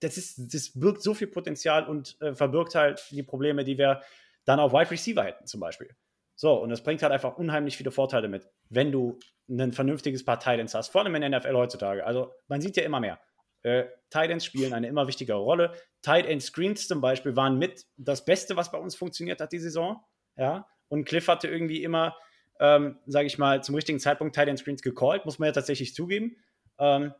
[0.00, 4.02] Das, ist, das birgt so viel Potenzial und äh, verbirgt halt die Probleme, die wir
[4.44, 5.94] dann auf Wide Receiver hätten, zum Beispiel.
[6.34, 10.40] So, und es bringt halt einfach unheimlich viele Vorteile mit, wenn du ein vernünftiges Paar
[10.44, 12.04] hast, vor allem in der NFL heutzutage.
[12.04, 13.20] Also man sieht ja immer mehr.
[13.62, 15.72] Äh, Titans spielen eine immer wichtigere Rolle.
[16.02, 19.58] Tight End Screens zum Beispiel waren mit das Beste, was bei uns funktioniert hat die
[19.58, 20.02] Saison.
[20.36, 22.14] Ja, und Cliff hatte irgendwie immer
[22.62, 25.94] ähm, sage ich mal, zum richtigen Zeitpunkt Tight End Screens gecallt, muss man ja tatsächlich
[25.94, 26.36] zugeben.
[26.78, 27.12] Ähm,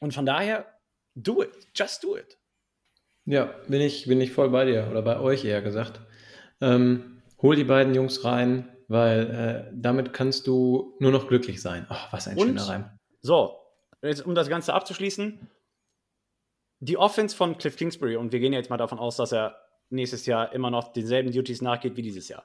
[0.00, 0.66] und von daher,
[1.14, 2.36] do it, just do it.
[3.26, 6.00] Ja, bin ich, bin ich voll bei dir oder bei euch eher gesagt.
[6.60, 11.86] Ähm, hol die beiden Jungs rein, weil äh, damit kannst du nur noch glücklich sein.
[11.88, 12.90] Oh, was ein Und- schöner Reim.
[13.20, 13.56] So,
[14.02, 15.48] jetzt, um das Ganze abzuschließen,
[16.86, 19.60] die Offense von Cliff Kingsbury, und wir gehen jetzt mal davon aus, dass er
[19.90, 22.44] nächstes Jahr immer noch denselben Duties nachgeht wie dieses Jahr.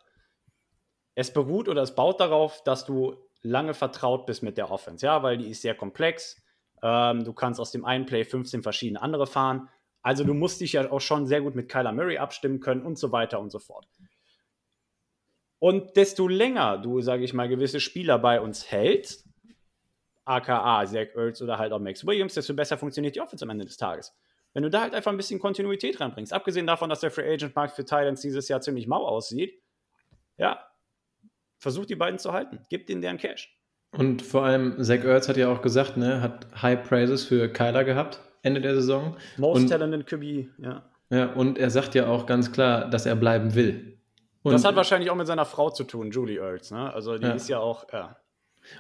[1.16, 5.24] Es beruht oder es baut darauf, dass du lange vertraut bist mit der Offense, ja,
[5.24, 6.42] weil die ist sehr komplex.
[6.82, 9.70] Ähm, du kannst aus dem einen Play 15 verschiedene andere fahren.
[10.02, 12.98] Also du musst dich ja auch schon sehr gut mit Kyler Murray abstimmen können und
[12.98, 13.88] so weiter und so fort.
[15.60, 19.28] Und desto länger du, sage ich mal, gewisse Spieler bei uns hältst,
[20.26, 23.66] aka Zach Ertz oder halt auch Max Williams, desto besser funktioniert die Offense am Ende
[23.66, 24.16] des Tages.
[24.54, 27.56] Wenn du da halt einfach ein bisschen Kontinuität reinbringst, abgesehen davon, dass der Free Agent
[27.56, 29.62] Markt für Titans dieses Jahr ziemlich mau aussieht,
[30.38, 30.60] ja,
[31.58, 32.60] versuch die beiden zu halten.
[32.70, 33.58] Gib denen deren Cash.
[33.92, 37.84] Und vor allem, Zach Ertz hat ja auch gesagt, ne, hat High Praises für Kyler
[37.84, 39.16] gehabt, Ende der Saison.
[39.38, 40.84] Most Und- talented QB, ja.
[41.10, 43.98] Ja, und er sagt ja auch ganz klar, dass er bleiben will.
[44.44, 46.92] Und, das hat wahrscheinlich auch mit seiner Frau zu tun, Julie Ertz, ne?
[46.94, 47.34] Also die Ja.
[47.34, 48.16] ist ja auch, ja.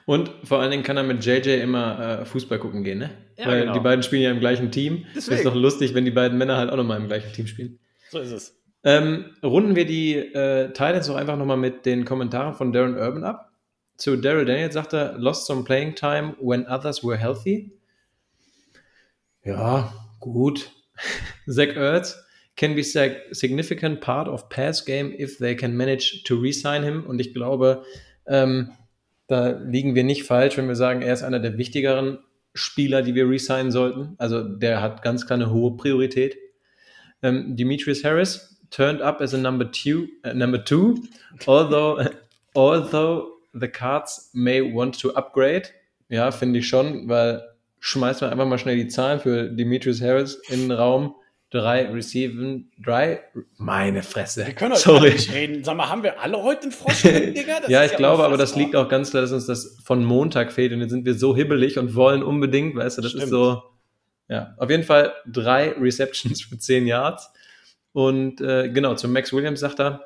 [0.06, 3.12] Und vor allen Dingen kann er mit JJ immer äh, Fußball gucken gehen, ne?
[3.38, 3.74] Ja, Weil genau.
[3.74, 5.06] die beiden spielen ja im gleichen Team.
[5.16, 5.38] Deswegen.
[5.38, 7.80] Ist doch lustig, wenn die beiden Männer halt auch nochmal im gleichen Team spielen.
[8.10, 8.62] So ist es.
[8.84, 13.24] Ähm, runden wir die äh, Titans doch einfach nochmal mit den Kommentaren von Darren Urban
[13.24, 13.52] ab.
[13.98, 17.72] Zu Daryl Daniels sagt er, lost some playing time when others were healthy.
[19.44, 20.72] Ja, gut.
[21.48, 22.16] Zach Ertz
[22.56, 27.06] can be a significant part of pass game if they can manage to re-sign him.
[27.06, 27.84] Und ich glaube,
[28.28, 28.72] ähm,
[29.32, 32.20] da liegen wir nicht falsch, wenn wir sagen, er ist einer der wichtigeren
[32.54, 34.16] Spieler, die wir re-signen sollten.
[34.18, 36.36] Also der hat ganz klar eine hohe Priorität.
[37.22, 40.96] Um, Demetrius Harris turned up as a number two, uh, number two,
[41.46, 42.04] although
[42.56, 45.70] although the Cards may want to upgrade.
[46.10, 47.42] Ja, finde ich schon, weil
[47.80, 51.16] schmeißt man einfach mal schnell die Zahlen für Demetrius Harris in den Raum.
[51.52, 53.20] Drei Receiven, drei,
[53.58, 54.45] meine Fresse.
[54.45, 55.64] Wir können heute nicht reden.
[55.66, 57.68] Sag mal, haben wir alle heute einen Frosch drin, Digga?
[57.68, 60.72] Ja, ich glaube, aber das liegt auch ganz klar, dass uns das von Montag fehlt
[60.72, 63.26] und jetzt sind wir so hibbelig und wollen unbedingt, weißt du, das Stimmt.
[63.26, 63.62] ist so.
[64.30, 67.30] Ja, auf jeden Fall drei Receptions für 10 Yards.
[67.91, 70.06] Und äh, genau, zu Max Williams sagt er,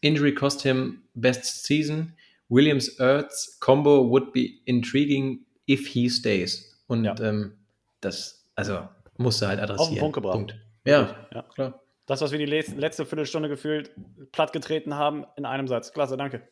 [0.00, 2.14] Injury cost him best season.
[2.48, 6.80] Williams Ertz combo would be intriguing if he stays.
[6.86, 7.14] Und Ja.
[7.20, 7.52] ähm,
[8.00, 9.80] das, also, musste halt adressieren.
[9.90, 10.32] Auf den Punkt gebracht.
[10.34, 10.56] Punkt.
[10.84, 11.42] Ja, Ja.
[11.54, 11.80] klar.
[12.06, 13.90] Das, was wir die letzte, letzte Viertelstunde gefühlt
[14.32, 15.92] plattgetreten haben, in einem Satz.
[15.92, 16.42] Klasse, danke.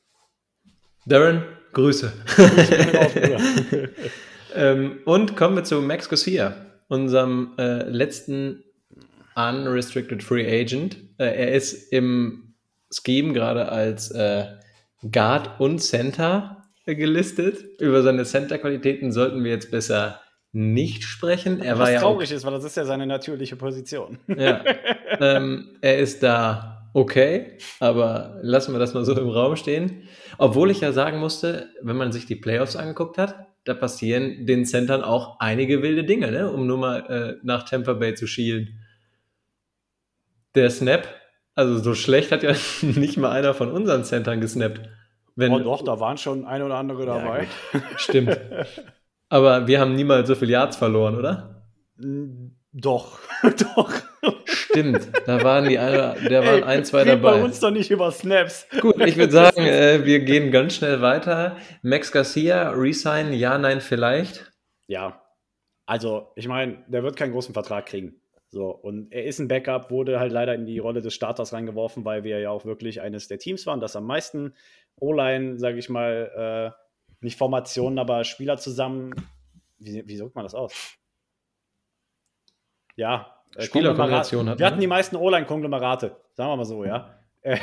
[1.06, 2.12] Darren, Grüße.
[2.36, 3.40] Bruder.
[4.52, 6.56] Ähm, und kommen wir zu Max Garcia,
[6.88, 8.64] unserem äh, letzten
[9.36, 10.96] Unrestricted Free Agent.
[11.18, 12.54] Äh, er ist im
[12.90, 14.46] Scheme gerade als äh,
[15.12, 17.80] Guard und Center gelistet.
[17.80, 20.20] Über seine Center-Qualitäten sollten wir jetzt besser
[20.52, 21.60] nicht sprechen.
[21.60, 24.18] Er war Was ja traurig ist, weil das ist ja seine natürliche Position.
[24.28, 24.64] ja.
[25.20, 30.08] ähm, er ist da okay, aber lassen wir das mal so im Raum stehen.
[30.38, 34.64] Obwohl ich ja sagen musste, wenn man sich die Playoffs angeguckt hat, da passieren den
[34.64, 36.50] Centern auch einige wilde Dinge, ne?
[36.50, 38.80] um nur mal äh, nach Tampa Bay zu schielen.
[40.54, 41.06] Der Snap,
[41.54, 44.80] also so schlecht hat ja nicht mal einer von unseren Centern gesnappt.
[45.36, 47.46] Wenn, Oh doch, da waren schon ein oder andere dabei.
[47.96, 48.38] Stimmt.
[49.30, 51.64] Aber wir haben niemals so viel Yards verloren, oder?
[51.96, 53.18] Mm, Doch,
[53.76, 53.90] doch.
[54.44, 57.38] Stimmt, da waren die eine, da waren Ey, ein, zwei dabei.
[57.38, 58.66] bei uns doch nicht über Snaps.
[58.80, 61.56] Gut, ich würde sagen, äh, wir gehen ganz schnell weiter.
[61.82, 64.52] Max Garcia, Resign, ja, nein, vielleicht.
[64.88, 65.22] Ja,
[65.86, 68.20] also ich meine, der wird keinen großen Vertrag kriegen.
[68.50, 72.04] So, und er ist ein Backup, wurde halt leider in die Rolle des Starters reingeworfen,
[72.04, 74.54] weil wir ja auch wirklich eines der Teams waren, das am meisten
[75.00, 76.80] O-Line, sage ich mal, äh,
[77.20, 79.14] nicht Formationen, aber Spieler zusammen.
[79.78, 80.72] Wie, wie drückt man das aus?
[82.96, 87.16] Ja, äh, Spielerkombination Konglomerat- hat Wir hatten die meisten O-Line-Konglomerate, sagen wir mal so, ja.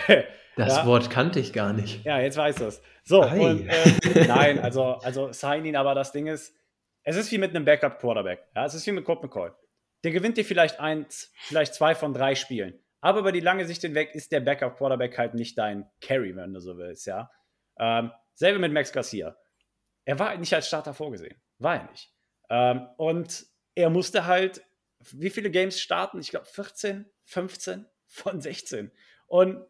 [0.56, 0.86] Das Ja.
[0.88, 2.04] Wort kannte ich gar nicht.
[2.04, 2.82] ja, jetzt weiß das.
[3.04, 6.56] So, und, äh, nein, also, also sign aber das Ding ist,
[7.04, 8.48] es ist wie mit einem Backup-Quarterback.
[8.56, 9.52] Ja, es ist wie mit Colt McCoy.
[10.04, 12.80] Der gewinnt dir vielleicht eins, vielleicht zwei von drei Spielen.
[13.02, 16.60] Aber über die lange Sicht hinweg ist der Backup-Quarterback halt nicht dein Carry, wenn du
[16.60, 17.30] so willst, ja.
[17.80, 19.36] Ähm, selbe mit Max Garcia.
[20.08, 21.36] Er war nicht als Starter vorgesehen.
[21.60, 22.14] War er nicht.
[22.50, 23.46] Ähm, und
[23.76, 24.64] er musste halt,
[25.12, 26.20] wie viele Games starten?
[26.20, 28.90] Ich glaube 14, 15 von 16.
[29.28, 29.66] Und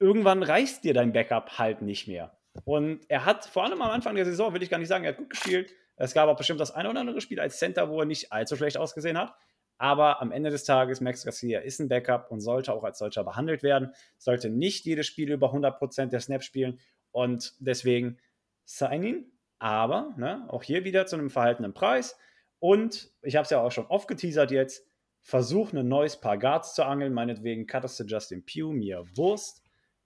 [0.00, 2.36] irgendwann reicht dir dein Backup halt nicht mehr.
[2.64, 5.12] Und er hat vor allem am Anfang der Saison, will ich gar nicht sagen, er
[5.12, 5.72] hat gut gespielt.
[5.94, 8.56] Es gab auch bestimmt das eine oder andere Spiel als Center, wo er nicht allzu
[8.56, 9.32] schlecht ausgesehen hat.
[9.78, 13.22] Aber am Ende des Tages, Max Garcia ist ein Backup und sollte auch als solcher
[13.22, 13.94] behandelt werden.
[14.18, 16.80] Sollte nicht jedes Spiel über 100% der Snaps spielen.
[17.12, 18.18] Und deswegen
[18.64, 22.18] sign ihn, aber ne, auch hier wieder zu einem verhaltenen Preis.
[22.58, 24.86] Und ich habe es ja auch schon oft geteasert jetzt,
[25.22, 29.62] versuch ein neues Paar Guards zu angeln, meinetwegen cuttest du Justin Pugh, mir Wurst,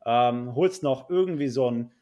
[0.07, 1.93] ähm, holst noch irgendwie so einen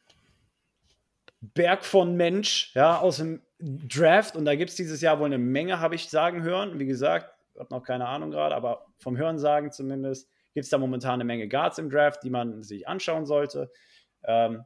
[1.41, 5.39] Berg von Mensch ja, aus dem Draft und da gibt es dieses Jahr wohl eine
[5.39, 6.79] Menge, habe ich sagen hören.
[6.79, 10.79] Wie gesagt, habe noch keine Ahnung gerade, aber vom Hören sagen zumindest gibt es da
[10.79, 13.71] momentan eine Menge Guards im Draft, die man sich anschauen sollte.
[14.25, 14.65] Ähm,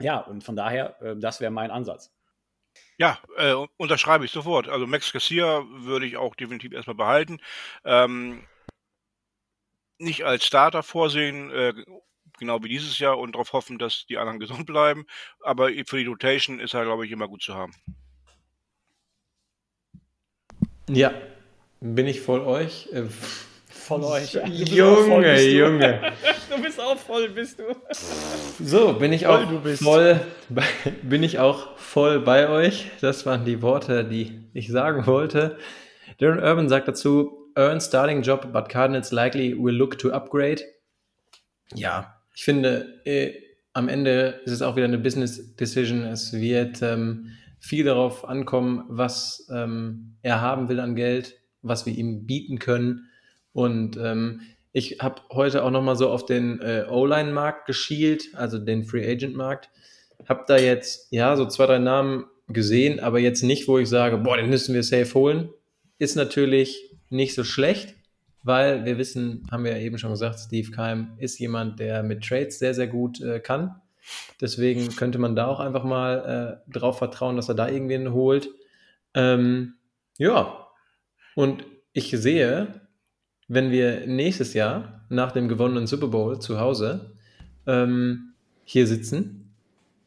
[0.00, 2.12] ja, und von daher, äh, das wäre mein Ansatz.
[2.98, 4.68] Ja, äh, unterschreibe ich sofort.
[4.68, 7.40] Also Max Garcia würde ich auch definitiv erstmal behalten.
[7.84, 8.46] Ähm,
[9.98, 11.74] nicht als Starter vorsehen, äh,
[12.38, 15.06] genau wie dieses Jahr, und darauf hoffen, dass die anderen gesund bleiben.
[15.40, 17.74] Aber für die Rotation ist er, glaube ich, immer gut zu haben.
[20.88, 21.12] Ja,
[21.80, 22.88] bin ich voll euch.
[23.82, 24.34] Voll euch.
[24.34, 26.12] Junge, Junge.
[26.50, 27.64] du bist auch voll, bist du.
[28.64, 30.62] So, bin ich voll, auch voll, bei,
[31.02, 32.86] bin ich auch voll bei euch.
[33.00, 35.58] Das waren die Worte, die ich sagen wollte.
[36.18, 40.62] Darren Urban sagt dazu, earn starting job, but Cardinals likely will look to upgrade.
[41.74, 43.32] Ja, ich finde, äh,
[43.72, 46.04] am Ende ist es auch wieder eine Business Decision.
[46.04, 51.94] Es wird ähm, viel darauf ankommen, was ähm, er haben will an Geld, was wir
[51.94, 53.08] ihm bieten können.
[53.52, 54.40] Und ähm,
[54.72, 59.68] ich habe heute auch nochmal so auf den äh, O-Line-Markt geschielt, also den Free Agent-Markt.
[60.28, 64.18] Habe da jetzt, ja, so zwei, drei Namen gesehen, aber jetzt nicht, wo ich sage,
[64.18, 65.50] boah, den müssen wir safe holen.
[65.98, 67.94] Ist natürlich nicht so schlecht,
[68.42, 72.24] weil wir wissen, haben wir ja eben schon gesagt, Steve Keim ist jemand, der mit
[72.24, 73.76] Trades sehr, sehr gut äh, kann.
[74.40, 78.48] Deswegen könnte man da auch einfach mal äh, drauf vertrauen, dass er da irgendwen holt.
[79.14, 79.74] Ähm,
[80.18, 80.66] ja,
[81.34, 82.81] und ich sehe,
[83.52, 87.12] wenn wir nächstes Jahr nach dem gewonnenen Super Bowl zu Hause
[87.66, 88.32] ähm,
[88.64, 89.54] hier sitzen,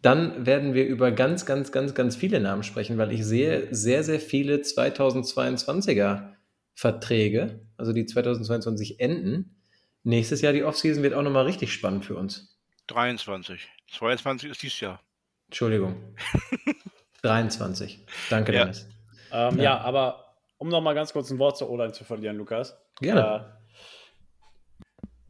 [0.02, 4.04] dann werden wir über ganz, ganz, ganz, ganz viele Namen sprechen, weil ich sehe sehr,
[4.04, 6.30] sehr viele 2022er
[6.74, 9.56] Verträge, also die 2022 enden.
[10.02, 12.58] Nächstes Jahr die Offseason wird auch nochmal richtig spannend für uns.
[12.88, 13.68] 23.
[13.92, 15.02] 22 ist dieses Jahr.
[15.46, 16.16] Entschuldigung.
[17.22, 18.00] 23.
[18.32, 18.62] Danke, ja.
[18.62, 18.88] Dennis.
[19.32, 19.64] Ähm, ja.
[19.64, 19.78] ja.
[19.82, 20.25] aber
[20.58, 22.78] um noch mal ganz kurz ein Wort zur O-Line zu verlieren, Lukas.
[23.02, 23.58] Gerne.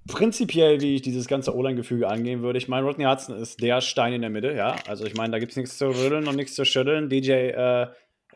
[0.08, 3.82] Äh, prinzipiell, wie ich dieses ganze O-Line-Gefüge angehen würde, ich meine, Rodney Hudson ist der
[3.82, 4.76] Stein in der Mitte, ja.
[4.88, 7.10] Also ich meine, da gibt es nichts zu rütteln und nichts zu schütteln.
[7.10, 7.88] DJ äh,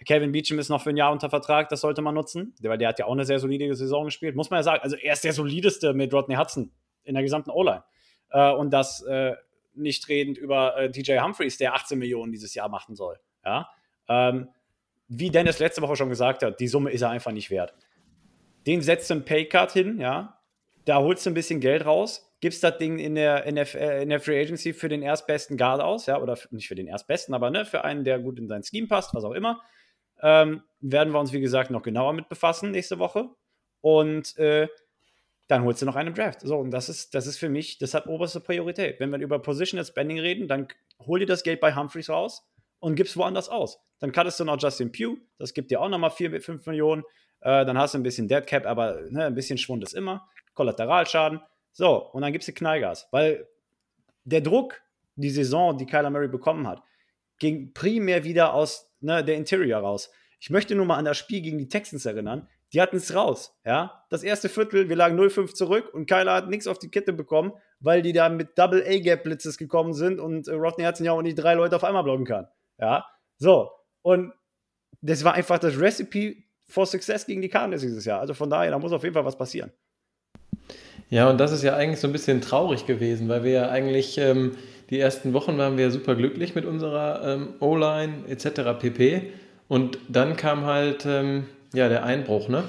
[0.05, 2.89] Kevin Beecham ist noch für ein Jahr unter Vertrag, das sollte man nutzen, weil der
[2.89, 4.35] hat ja auch eine sehr solide Saison gespielt.
[4.35, 6.71] Muss man ja sagen, also er ist der solideste mit Rodney Hudson
[7.03, 7.83] in der gesamten O-Line.
[8.31, 9.35] Äh, und das äh,
[9.73, 13.19] nicht redend über äh, DJ Humphreys, der 18 Millionen dieses Jahr machen soll.
[13.45, 13.69] Ja.
[14.07, 14.49] Ähm,
[15.09, 17.73] wie Dennis letzte Woche schon gesagt hat, die Summe ist er einfach nicht wert.
[18.67, 20.39] Den setzt du einen Paycard hin, ja.
[20.85, 24.03] Da holst du ein bisschen Geld raus, gibst das Ding in der, in der, äh,
[24.03, 27.33] in der Free Agency für den erstbesten Guard aus, ja, oder nicht für den erstbesten,
[27.33, 29.61] aber ne, für einen, der gut in sein Scheme passt, was auch immer.
[30.21, 33.29] Ähm, werden wir uns, wie gesagt, noch genauer mit befassen nächste Woche.
[33.81, 34.67] Und äh,
[35.47, 36.41] dann holst du noch einen Draft.
[36.41, 38.99] So, und das ist, das ist für mich, das hat oberste Priorität.
[38.99, 40.67] Wenn wir über Positional Spending reden, dann
[40.99, 42.47] hol dir das Geld bei Humphreys raus
[42.79, 43.79] und gib's woanders aus.
[43.99, 47.03] Dann cuttest du noch Justin Pugh, das gibt dir auch nochmal 4, 5 Millionen.
[47.41, 50.27] Äh, dann hast du ein bisschen Dead Cap, aber ne, ein bisschen Schwund ist immer.
[50.53, 51.41] Kollateralschaden.
[51.71, 53.07] So, und dann gibst du Knallgas.
[53.11, 53.47] Weil
[54.23, 54.81] der Druck,
[55.15, 56.81] die Saison, die Kyler Murray bekommen hat,
[57.39, 60.11] ging primär wieder aus ne, der Interior raus.
[60.39, 62.47] Ich möchte nur mal an das Spiel gegen die Texans erinnern.
[62.71, 64.03] Die hatten es raus, ja.
[64.09, 67.53] Das erste Viertel, wir lagen 0-5 zurück und Kyler hat nichts auf die Kette bekommen,
[67.79, 71.21] weil die da mit Double A-Gap Blitzes gekommen sind und äh, Rodney Hudson ja auch
[71.21, 72.47] nicht drei Leute auf einmal blocken kann.
[72.79, 73.05] Ja,
[73.37, 73.69] so.
[74.01, 74.33] Und
[75.01, 78.19] das war einfach das Recipe for Success gegen die Cardinals dieses Jahr.
[78.19, 79.71] Also von daher, da muss auf jeden Fall was passieren.
[81.09, 84.17] Ja, und das ist ja eigentlich so ein bisschen traurig gewesen, weil wir ja eigentlich
[84.19, 84.55] ähm,
[84.91, 88.79] die ersten Wochen waren wir super glücklich mit unserer ähm, O-Line etc.
[88.79, 89.33] pp.
[89.67, 92.63] Und dann kam halt ähm, ja der Einbruch, ne?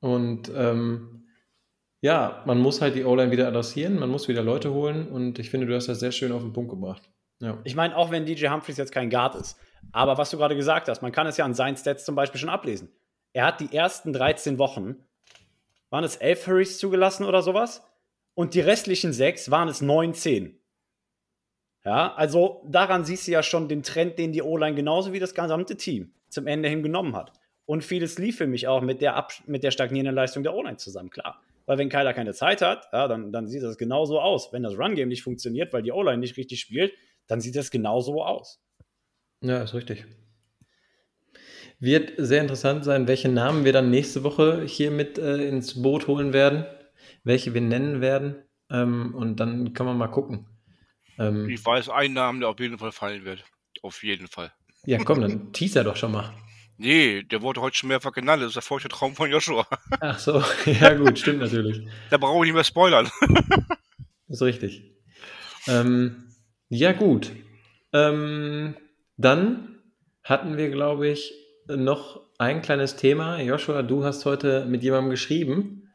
[0.00, 1.26] Und ähm,
[2.00, 5.50] ja, man muss halt die O-Line wieder adressieren, man muss wieder Leute holen und ich
[5.50, 7.02] finde, du hast das sehr schön auf den Punkt gebracht.
[7.40, 7.58] Ja.
[7.64, 9.56] Ich meine, auch wenn DJ Humphreys jetzt kein Guard ist,
[9.92, 12.40] aber was du gerade gesagt hast, man kann es ja an seinen Stats zum Beispiel
[12.40, 12.90] schon ablesen.
[13.32, 14.96] Er hat die ersten 13 Wochen,
[15.90, 17.84] waren es 11 Hurries zugelassen oder sowas?
[18.34, 20.58] Und die restlichen sechs waren es 9, 10.
[21.84, 25.34] Ja, also daran siehst du ja schon den Trend, den die O-Line genauso wie das
[25.34, 27.32] gesamte Team zum Ende hin genommen hat.
[27.64, 30.76] Und vieles lief für mich auch mit der, Ab mit der stagnierenden Leistung der O-Line
[30.76, 31.40] zusammen, klar.
[31.66, 34.52] Weil wenn Kyler keine Zeit hat, ja, dann, dann sieht das genauso aus.
[34.52, 36.92] Wenn das Run-Game nicht funktioniert, weil die O-Line nicht richtig spielt,
[37.28, 38.60] dann sieht das genauso aus.
[39.40, 40.04] Ja, ist richtig.
[41.80, 46.08] Wird sehr interessant sein, welche Namen wir dann nächste Woche hier mit äh, ins Boot
[46.08, 46.66] holen werden,
[47.22, 48.42] welche wir nennen werden.
[48.70, 50.46] Ähm, und dann kann man mal gucken.
[51.18, 53.44] Ähm, Ich weiß einen Namen, der auf jeden Fall fallen wird.
[53.82, 54.52] Auf jeden Fall.
[54.86, 56.34] ja, komm, dann teaser doch schon mal.
[56.78, 58.40] Nee, der wurde heute schon mehrfach genannt.
[58.42, 59.66] Das ist der feuchte Traum von Joshua.
[60.00, 61.86] Ach so, ja gut, stimmt natürlich.
[62.10, 63.08] Da brauche ich nicht mehr spoilern.
[64.28, 64.82] Ist richtig.
[65.68, 66.27] Ähm,
[66.68, 67.32] ja, gut.
[67.92, 68.74] Ähm,
[69.16, 69.80] dann
[70.22, 71.32] hatten wir, glaube ich,
[71.66, 73.40] noch ein kleines Thema.
[73.40, 75.90] Joshua, du hast heute mit jemandem geschrieben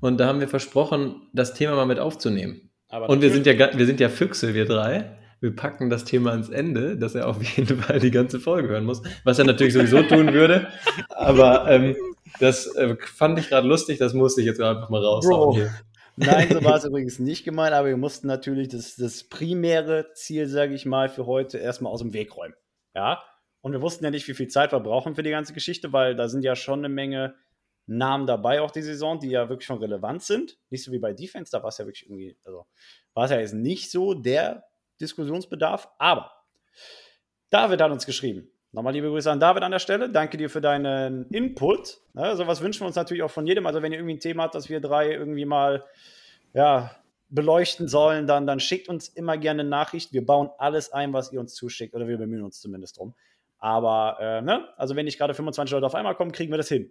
[0.00, 2.70] und da haben wir versprochen, das Thema mal mit aufzunehmen.
[2.88, 5.18] Aber Und wir sind ja, wir sind ja Füchse, wir drei.
[5.40, 8.84] Wir packen das Thema ans Ende, dass er auf jeden Fall die ganze Folge hören
[8.84, 10.68] muss, was er natürlich sowieso tun würde.
[11.08, 11.96] Aber ähm,
[12.38, 15.68] das äh, fand ich gerade lustig, das musste ich jetzt einfach mal raushauen Bro.
[16.16, 20.46] Nein, so war es übrigens nicht gemeint, aber wir mussten natürlich das, das primäre Ziel,
[20.46, 22.54] sage ich mal, für heute erstmal aus dem Weg räumen.
[22.94, 23.22] Ja.
[23.60, 26.16] Und wir wussten ja nicht, wie viel Zeit wir brauchen für die ganze Geschichte, weil
[26.16, 27.36] da sind ja schon eine Menge
[27.86, 30.58] Namen dabei, auch die Saison, die ja wirklich schon relevant sind.
[30.70, 32.66] Nicht so wie bei Defense, da war es ja wirklich irgendwie, also
[33.14, 34.64] war es ja jetzt nicht so der
[35.00, 36.32] Diskussionsbedarf, aber
[37.50, 38.50] David hat uns geschrieben.
[38.74, 40.08] Nochmal liebe Grüße an David an der Stelle.
[40.08, 41.98] Danke dir für deinen Input.
[42.14, 43.66] Ne, sowas wünschen wir uns natürlich auch von jedem.
[43.66, 45.84] Also, wenn ihr irgendwie ein Thema habt, das wir drei irgendwie mal
[46.54, 46.90] ja,
[47.28, 50.14] beleuchten sollen, dann, dann schickt uns immer gerne eine Nachricht.
[50.14, 53.14] Wir bauen alles ein, was ihr uns zuschickt, oder wir bemühen uns zumindest drum.
[53.58, 56.68] Aber, äh, ne, also wenn nicht gerade 25 Leute auf einmal kommen, kriegen wir das
[56.68, 56.90] hin.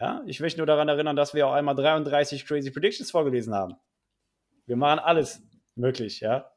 [0.00, 3.74] Ja, ich möchte nur daran erinnern, dass wir auch einmal 33 Crazy Predictions vorgelesen haben.
[4.66, 5.42] Wir machen alles
[5.74, 6.50] möglich, ja.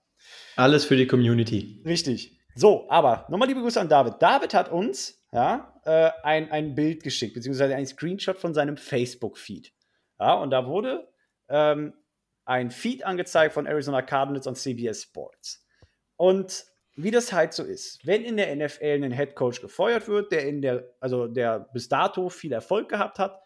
[0.56, 1.82] Alles für die Community.
[1.86, 2.41] Richtig.
[2.56, 4.16] So, aber nochmal liebe Grüße an David.
[4.20, 9.74] David hat uns ja, äh, ein, ein Bild geschickt, beziehungsweise ein Screenshot von seinem Facebook-Feed.
[10.20, 11.08] Ja, und da wurde
[11.50, 11.94] ähm,
[12.46, 15.66] ein Feed angezeigt von Arizona Cardinals und CBS Sports.
[16.18, 20.32] Und wie das halt so ist, wenn in der NFL ein Head Coach gefeuert wird,
[20.32, 23.42] der in der, also der bis dato viel Erfolg gehabt hat,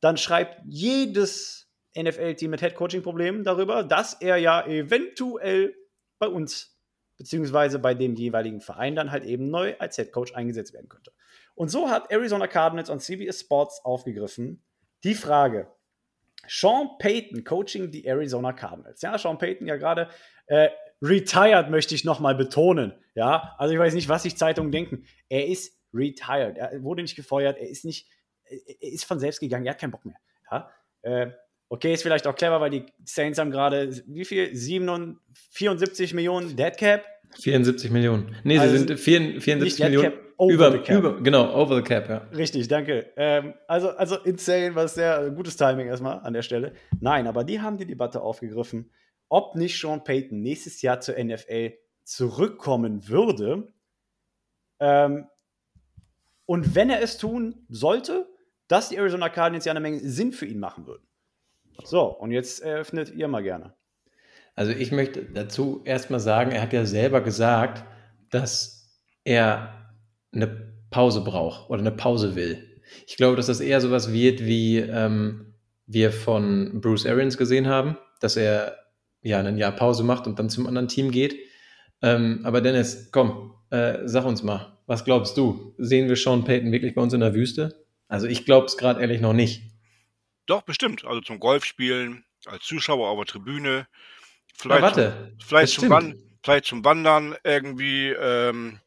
[0.00, 5.74] dann schreibt jedes NFL-Team mit Head Coaching-Problemen darüber, dass er ja eventuell
[6.18, 6.77] bei uns
[7.18, 11.12] beziehungsweise bei dem jeweiligen Verein dann halt eben neu als Head Coach eingesetzt werden könnte.
[11.54, 14.62] Und so hat Arizona Cardinals und CBS Sports aufgegriffen
[15.04, 15.68] die Frage:
[16.46, 19.02] Sean Payton coaching die Arizona Cardinals.
[19.02, 20.08] Ja, Sean Payton ja gerade
[20.46, 20.70] äh,
[21.02, 22.92] retired, möchte ich nochmal betonen.
[23.14, 25.04] Ja, also ich weiß nicht, was sich Zeitungen denken.
[25.28, 26.56] Er ist retired.
[26.58, 27.58] Er wurde nicht gefeuert.
[27.58, 28.08] Er ist nicht,
[28.44, 29.66] er ist von selbst gegangen.
[29.66, 30.18] Er hat keinen Bock mehr.
[30.50, 30.70] Ja,
[31.02, 31.32] äh,
[31.68, 34.54] okay, ist vielleicht auch clever, weil die Saints haben gerade wie viel?
[34.54, 35.18] 77,
[35.50, 37.04] 74 Millionen Dead Cap.
[37.40, 38.34] 74 Millionen.
[38.44, 40.98] Nee, Also sie sind vier- 74 nicht Dead Millionen Cap, over über, the cap.
[40.98, 42.18] über, genau, over the cap, ja.
[42.34, 43.12] Richtig, danke.
[43.16, 46.72] Ähm, also, also insane, was sehr äh, gutes Timing erstmal an der Stelle.
[47.00, 48.90] Nein, aber die haben die Debatte aufgegriffen,
[49.28, 53.70] ob nicht Sean Payton nächstes Jahr zur NFL zurückkommen würde.
[54.80, 55.26] Ähm,
[56.46, 58.26] und wenn er es tun sollte,
[58.68, 61.06] dass die Arizona Cardinals ja eine Menge Sinn für ihn machen würden.
[61.84, 63.74] So, und jetzt eröffnet ihr mal gerne.
[64.54, 67.84] Also ich möchte dazu erstmal sagen, er hat ja selber gesagt,
[68.30, 69.92] dass er
[70.32, 72.80] eine Pause braucht oder eine Pause will.
[73.06, 75.54] Ich glaube, dass das eher sowas wird, wie ähm,
[75.86, 78.76] wir von Bruce Arians gesehen haben, dass er
[79.22, 81.36] ja ein Jahr Pause macht und dann zum anderen Team geht.
[82.02, 85.74] Ähm, aber Dennis, komm, äh, sag uns mal, was glaubst du?
[85.78, 87.84] Sehen wir Sean Payton wirklich bei uns in der Wüste?
[88.08, 89.67] Also ich glaube es gerade ehrlich noch nicht.
[90.48, 91.04] Doch, bestimmt.
[91.04, 93.86] Also zum Golfspielen, als Zuschauer auf der Tribüne.
[93.86, 93.94] Na,
[94.54, 95.92] Vielleicht, warte, zum, vielleicht, zum, stimmt.
[95.92, 98.08] Wan vielleicht zum Wandern irgendwie.
[98.08, 98.80] Ähm,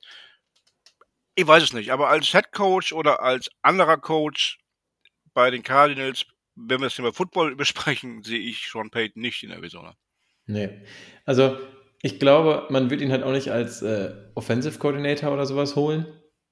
[1.36, 1.92] ich weiß es nicht.
[1.92, 4.60] Aber als Head Coach oder als anderer Coach
[5.34, 9.52] bei den Cardinals, wenn wir das Thema Football besprechen, sehe ich Sean Payton nicht in
[9.52, 9.96] Arizona.
[10.48, 10.82] Nee.
[11.26, 11.60] Also,
[12.02, 16.08] ich glaube, man wird ihn halt auch nicht als äh, Offensive Coordinator oder sowas holen,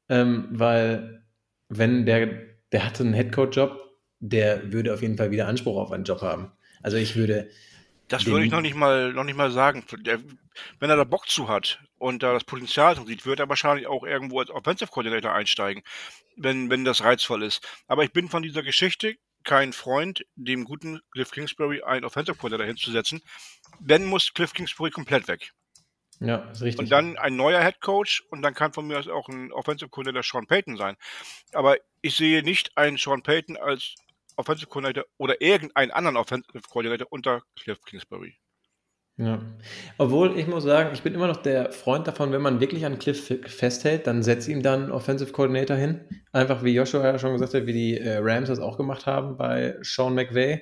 [0.08, 1.26] ähm, weil,
[1.68, 2.28] wenn der,
[2.72, 3.89] der hatte einen Headcoach-Job,
[4.20, 6.52] der würde auf jeden Fall wieder Anspruch auf einen Job haben.
[6.82, 7.50] Also, ich würde,
[8.08, 9.84] Das würde ich noch nicht mal, noch nicht mal sagen.
[10.02, 10.20] Der,
[10.80, 13.88] wenn er da Bock zu hat und da das Potenzial drin sieht, wird er wahrscheinlich
[13.88, 15.84] auch irgendwo als Offensive Coordinator einsteigen,
[16.36, 17.68] wenn, wenn das reizvoll ist.
[17.88, 22.68] Aber ich bin von dieser Geschichte kein Freund, dem guten Cliff Kingsbury einen Offensive Coordinator
[22.68, 23.22] hinzusetzen.
[23.80, 25.52] Wenn muss Cliff Kingsbury komplett weg.
[26.20, 26.80] ja, ist richtig.
[26.80, 29.90] Und dann ein neuer Head Coach und dann kann von mir aus auch ein Offensive
[29.90, 30.98] Coordinator Sean Payton sein.
[31.54, 33.96] Aber ich sehe nicht einen Sean Payton als
[34.40, 38.36] Offensive Coordinator oder irgendeinen anderen Offensive Coordinator unter Cliff Kingsbury.
[39.18, 39.42] Ja.
[39.98, 43.00] Obwohl, ich muss sagen, ich bin immer noch der Freund davon, wenn man wirklich an
[43.00, 46.06] Cliff festhält, dann setzt ihm dann einen Offensive Coordinator hin.
[46.32, 49.36] Einfach wie Joshua ja schon gesagt hat, wie die äh, Rams das auch gemacht haben
[49.36, 50.62] bei Sean McVay.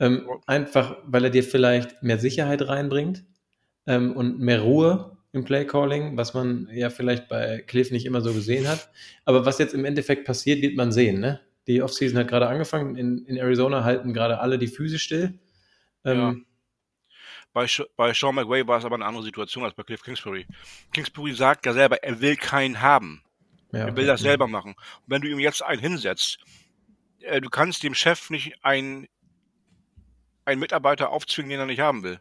[0.00, 3.24] Ähm, einfach, weil er dir vielleicht mehr Sicherheit reinbringt
[3.86, 8.34] ähm, und mehr Ruhe im Playcalling, was man ja vielleicht bei Cliff nicht immer so
[8.34, 8.90] gesehen hat.
[9.24, 11.20] Aber was jetzt im Endeffekt passiert, wird man sehen.
[11.20, 11.40] Ne?
[11.68, 12.96] Die Offseason hat gerade angefangen.
[12.96, 15.38] In, in Arizona halten gerade alle die Füße still.
[16.04, 16.46] Ähm,
[17.52, 17.66] Bei,
[17.96, 20.46] bei Sean McWay war es aber eine andere Situation als bei Cliff Kingsbury.
[20.92, 23.22] Kingsbury sagt ja selber, er will keinen haben.
[23.72, 24.72] Ja, er will das selber machen.
[24.72, 26.38] Und wenn du ihm jetzt einen hinsetzt,
[27.20, 29.06] äh, du kannst dem Chef nicht einen,
[30.46, 32.18] einen Mitarbeiter aufzwingen, den er nicht haben will.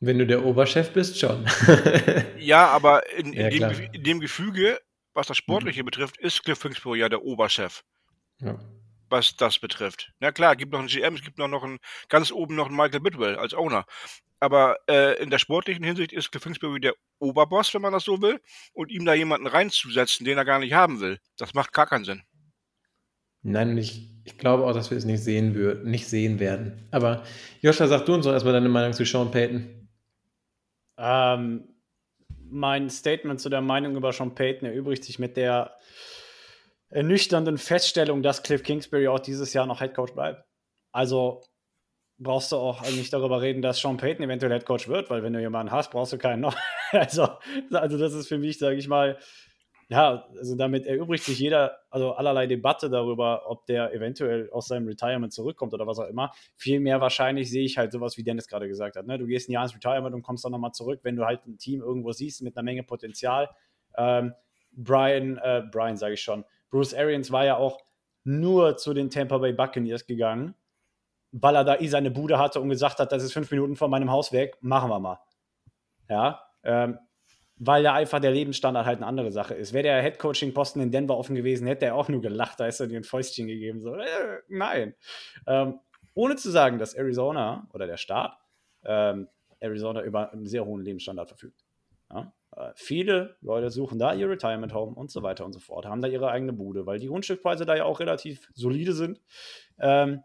[0.00, 1.46] Wenn du der Oberchef bist, schon.
[2.38, 4.78] ja, aber in, in, ja, dem, in, dem, Gefüge,
[5.14, 5.86] was das Sportliche mhm.
[5.86, 7.82] betrifft, ist Cliff Kingsbury ja der Oberchef.
[8.40, 8.58] Ja.
[9.08, 10.12] Was das betrifft.
[10.20, 11.78] Na klar, es gibt noch einen GM, es gibt noch, noch einen,
[12.08, 13.84] ganz oben noch einen Michael Bidwell als Owner.
[14.38, 18.22] Aber äh, in der sportlichen Hinsicht ist Cliff Kingsbury der Oberboss, wenn man das so
[18.22, 18.40] will.
[18.72, 22.04] Und ihm da jemanden reinzusetzen, den er gar nicht haben will, das macht gar keinen
[22.04, 22.22] Sinn.
[23.42, 26.86] Nein, ich, ich glaube auch, dass wir es nicht sehen, würd, nicht sehen werden.
[26.90, 27.24] Aber
[27.60, 29.88] Joscha, sag du uns doch erstmal deine Meinung zu Sean Payton.
[30.98, 31.64] Ähm,
[32.50, 35.74] mein Statement zu der Meinung über Sean Payton erübrigt sich mit der
[36.90, 40.44] ernüchternden Feststellung, dass Cliff Kingsbury auch dieses Jahr noch Headcoach bleibt.
[40.92, 41.42] Also
[42.18, 45.40] brauchst du auch nicht darüber reden, dass Sean Payton eventuell Headcoach wird, weil wenn du
[45.40, 46.56] jemanden hast, brauchst du keinen noch.
[46.92, 47.28] Also,
[47.70, 49.16] also das ist für mich, sage ich mal,
[49.90, 54.88] ja, also damit erübrigt sich jeder, also allerlei Debatte darüber, ob der eventuell aus seinem
[54.88, 56.32] Retirement zurückkommt oder was auch immer.
[56.56, 59.06] Vielmehr wahrscheinlich sehe ich halt sowas, wie Dennis gerade gesagt hat.
[59.06, 59.18] Ne?
[59.18, 61.58] Du gehst ein Jahr ins Retirement und kommst dann nochmal zurück, wenn du halt ein
[61.58, 63.50] Team irgendwo siehst mit einer Menge Potenzial.
[63.96, 64.34] Ähm,
[64.72, 67.80] Brian, äh, Brian sage ich schon, Bruce Arians war ja auch
[68.24, 70.54] nur zu den Tampa Bay Buccaneers gegangen,
[71.32, 73.90] weil er da eh seine Bude hatte und gesagt hat, das ist fünf Minuten von
[73.90, 75.18] meinem Haus weg, machen wir mal.
[76.08, 76.98] Ja, ähm,
[77.56, 79.72] weil ja einfach der Lebensstandard halt eine andere Sache ist.
[79.72, 82.86] Wäre der Headcoaching-Posten in Denver offen gewesen, hätte er auch nur gelacht, da ist er
[82.86, 83.80] dir ein Fäustchen gegeben.
[83.80, 84.94] So, äh, nein.
[85.46, 85.78] Ähm,
[86.14, 88.38] ohne zu sagen, dass Arizona oder der Staat
[88.84, 89.28] ähm,
[89.60, 91.64] Arizona über einen sehr hohen Lebensstandard verfügt.
[92.10, 92.32] Ja?
[92.56, 96.02] Äh, viele Leute suchen da ihr Retirement Home und so weiter und so fort, haben
[96.02, 99.20] da ihre eigene Bude, weil die Grundstückpreise da ja auch relativ solide sind.
[99.78, 100.22] Ähm,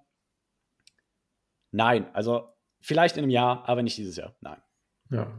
[1.71, 2.49] nein, also
[2.79, 4.35] vielleicht in einem Jahr, aber nicht dieses Jahr.
[4.41, 4.57] Nein.
[5.11, 5.31] Ja,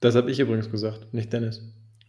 [0.00, 1.62] das habe ich übrigens gesagt, nicht Dennis.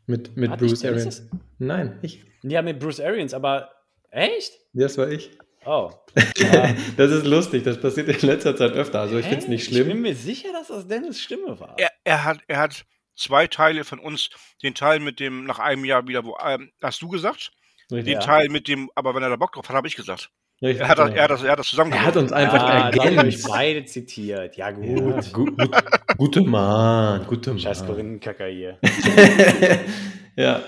[0.05, 1.29] Mit, mit Bruce Arians.
[1.59, 2.25] Nein, ich.
[2.43, 3.69] Ja, mit Bruce Arians, aber
[4.09, 4.51] echt?
[4.73, 5.31] Das war ich.
[5.65, 5.91] Oh.
[6.97, 8.99] das ist lustig, das passiert in letzter Zeit öfter.
[8.99, 9.87] Also ich finde es nicht schlimm.
[9.87, 11.75] Ich bin mir sicher, dass das Dennis Stimme war.
[11.77, 12.85] Er, er, hat, er hat
[13.15, 14.29] zwei Teile von uns.
[14.61, 17.51] Den Teil mit dem nach einem Jahr wieder, wo ähm, hast du gesagt?
[17.91, 18.19] Richtig, den ja.
[18.19, 20.29] Teil mit dem, aber wenn er da Bock drauf hat, habe ich gesagt.
[20.61, 22.05] Richtig, er, hat das, er, hat das, er hat das zusammengebracht.
[22.05, 23.47] Er hat uns einfach ja, ergänzt.
[23.49, 24.55] beide zitiert.
[24.55, 24.85] Ja, gut.
[24.85, 25.75] Ja, gut, gut
[26.17, 27.59] gute Mann, gute Mann.
[27.59, 28.79] Scheiß Korinthenkacker hier.
[30.35, 30.61] ja.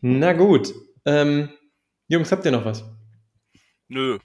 [0.00, 0.72] Na gut.
[1.04, 1.50] Ähm,
[2.08, 2.84] Jungs, habt ihr noch was?
[3.88, 4.18] Nö.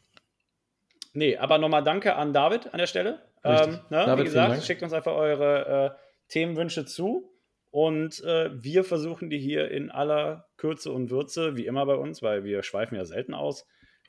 [1.14, 3.22] Nee, aber nochmal danke an David an der Stelle.
[3.44, 7.31] Ähm, ne, David, wie gesagt, schickt uns einfach eure äh, Themenwünsche zu.
[7.72, 12.22] Und äh, wir versuchen die hier in aller Kürze und Würze, wie immer bei uns,
[12.22, 13.66] weil wir schweifen ja selten aus,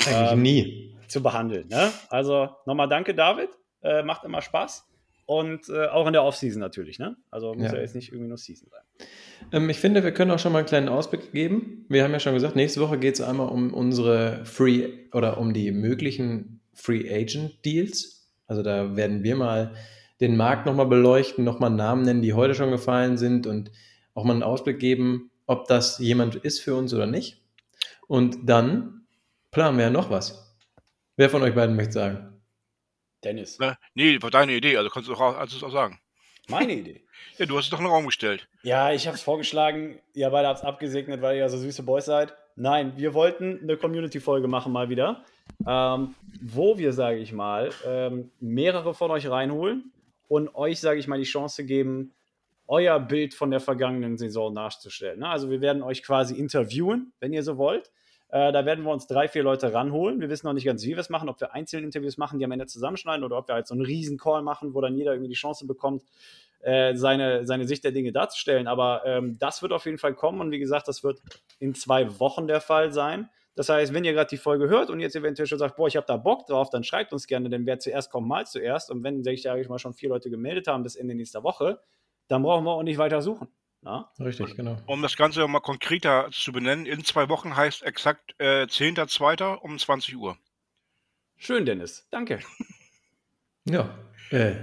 [0.07, 0.97] eigentlich ähm, nie.
[1.09, 1.69] Zu behandeln.
[1.69, 1.91] Ne?
[2.09, 3.51] Also nochmal danke, David.
[3.83, 4.89] Äh, macht immer Spaß.
[5.27, 6.99] Und äh, auch in der Offseason natürlich.
[6.99, 7.17] Ne?
[7.31, 7.75] Also muss ja.
[7.75, 9.09] ja jetzt nicht irgendwie nur Season sein.
[9.53, 11.87] Ähm, ich finde, wir können auch schon mal einen kleinen Ausblick geben.
[11.89, 15.55] Wir haben ja schon gesagt, nächste Woche geht es einmal um unsere Free oder um
[15.55, 18.31] die möglichen Free Agent Deals.
[18.47, 19.75] Also da werden wir mal
[20.23, 23.73] den Markt nochmal beleuchten, nochmal Namen nennen, die heute schon gefallen sind und
[24.15, 27.43] auch mal einen Ausblick geben, ob das jemand ist für uns oder nicht.
[28.07, 29.07] Und dann
[29.51, 30.57] planen wir ja noch was.
[31.17, 32.41] Wer von euch beiden möchte sagen?
[33.25, 33.57] Dennis.
[33.59, 35.99] Na, nee, war deine Idee, also kannst du auch, also auch sagen.
[36.49, 37.03] Meine Idee.
[37.39, 38.49] ja, du hast es doch in den Raum gestellt.
[38.63, 41.83] Ja, ich habe es vorgeschlagen, ihr beide habt es abgesegnet, weil ihr ja so süße
[41.83, 42.35] Boys seid.
[42.55, 45.25] Nein, wir wollten eine Community-Folge machen mal wieder,
[45.67, 49.93] ähm, wo wir, sage ich mal, ähm, mehrere von euch reinholen
[50.33, 52.15] und euch, sage ich mal, die Chance geben,
[52.67, 55.19] euer Bild von der vergangenen Saison nachzustellen.
[55.21, 55.29] Ne?
[55.29, 57.91] Also wir werden euch quasi interviewen, wenn ihr so wollt.
[58.31, 60.23] Äh, da werden wir uns drei, vier Leute ranholen.
[60.23, 62.47] Wir wissen noch nicht ganz, wie wir es machen, ob wir einzelne Interviews machen, die
[62.47, 65.13] am Ende zusammenschneiden oder ob wir halt so einen riesen Call machen, wo dann jeder
[65.13, 66.03] irgendwie die Chance bekommt,
[66.61, 68.69] äh, seine, seine Sicht der Dinge darzustellen.
[68.69, 71.21] Aber ähm, das wird auf jeden Fall kommen und wie gesagt, das wird
[71.59, 73.29] in zwei Wochen der Fall sein.
[73.55, 75.97] Das heißt, wenn ihr gerade die Folge hört und jetzt eventuell schon sagt, boah, ich
[75.97, 78.91] habe da Bock drauf, dann schreibt uns gerne, denn wer zuerst kommt, mal zuerst.
[78.91, 81.81] Und wenn sich, sage ich mal, schon vier Leute gemeldet haben bis Ende nächster Woche,
[82.29, 83.49] dann brauchen wir auch nicht weiter suchen.
[83.83, 84.11] Na?
[84.21, 84.77] Richtig, genau.
[84.87, 89.57] Um das Ganze mal konkreter zu benennen, in zwei Wochen heißt exakt äh, 10.02.
[89.57, 90.39] um 20 Uhr.
[91.37, 92.07] Schön, Dennis.
[92.11, 92.39] Danke.
[93.65, 93.99] ja,
[94.31, 94.55] äh,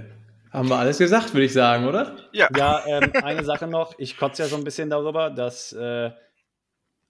[0.50, 2.16] haben wir alles gesagt, würde ich sagen, oder?
[2.32, 2.48] Ja.
[2.56, 3.94] Ja, ähm, eine Sache noch.
[3.98, 6.10] Ich kotze ja so ein bisschen darüber, dass äh,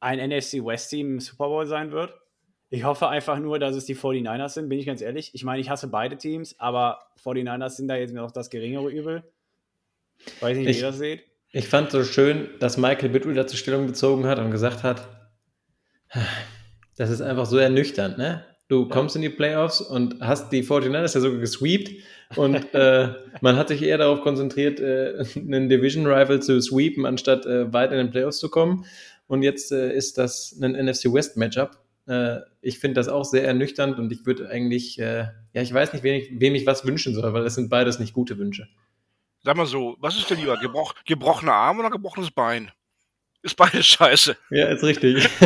[0.01, 2.14] ein NFC West Team im Super Bowl sein wird.
[2.70, 5.30] Ich hoffe einfach nur, dass es die 49ers sind, bin ich ganz ehrlich.
[5.34, 9.24] Ich meine, ich hasse beide Teams, aber 49ers sind da jetzt noch das geringere Übel.
[10.40, 11.24] Weiß nicht, wie ich, ihr das seht.
[11.53, 15.09] Ich fand so schön, dass Michael Bittwell dazu Stellung bezogen hat und gesagt hat,
[16.96, 18.44] das ist einfach so ernüchternd, ne?
[18.68, 21.90] Du kommst in die Playoffs und hast die 49ers ja sogar gesweept
[22.36, 23.09] und äh,
[23.40, 27.90] man hat sich eher darauf konzentriert, äh, einen Division Rival zu sweepen, anstatt äh, weit
[27.90, 28.84] in den Playoffs zu kommen.
[29.31, 31.78] Und jetzt äh, ist das ein NFC West Matchup.
[32.09, 35.93] Äh, ich finde das auch sehr ernüchternd und ich würde eigentlich, äh, ja, ich weiß
[35.93, 38.66] nicht, wem ich, wem ich was wünschen soll, weil das sind beides nicht gute Wünsche.
[39.45, 40.57] Sag mal so, was ist denn lieber?
[40.57, 42.72] Gebroch, gebrochener Arm oder gebrochenes Bein?
[43.43, 44.37] Ist beides scheiße.
[44.51, 45.28] Ja, ist richtig.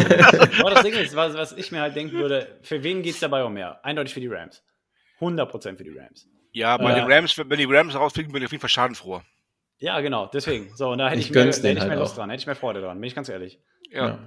[0.61, 3.21] Aber das Ding ist, was, was ich mir halt denken würde, für wen geht es
[3.21, 3.85] dabei um mehr?
[3.85, 4.63] Eindeutig für die Rams.
[5.21, 6.27] 100% für die Rams.
[6.53, 7.05] Ja, bei Ja.
[7.05, 9.21] den Rams, wenn die Rams rausfliegen, bin ich auf jeden Fall schadenfroh.
[9.79, 10.71] Ja, genau, deswegen.
[10.75, 12.19] So, und da hätte Ich ich, mehr, da hätte denen ich mehr halt Lust auch.
[12.19, 13.61] dran, hätte ich mehr Freude dran, bin ich ganz ehrlich.
[13.91, 14.19] Ja.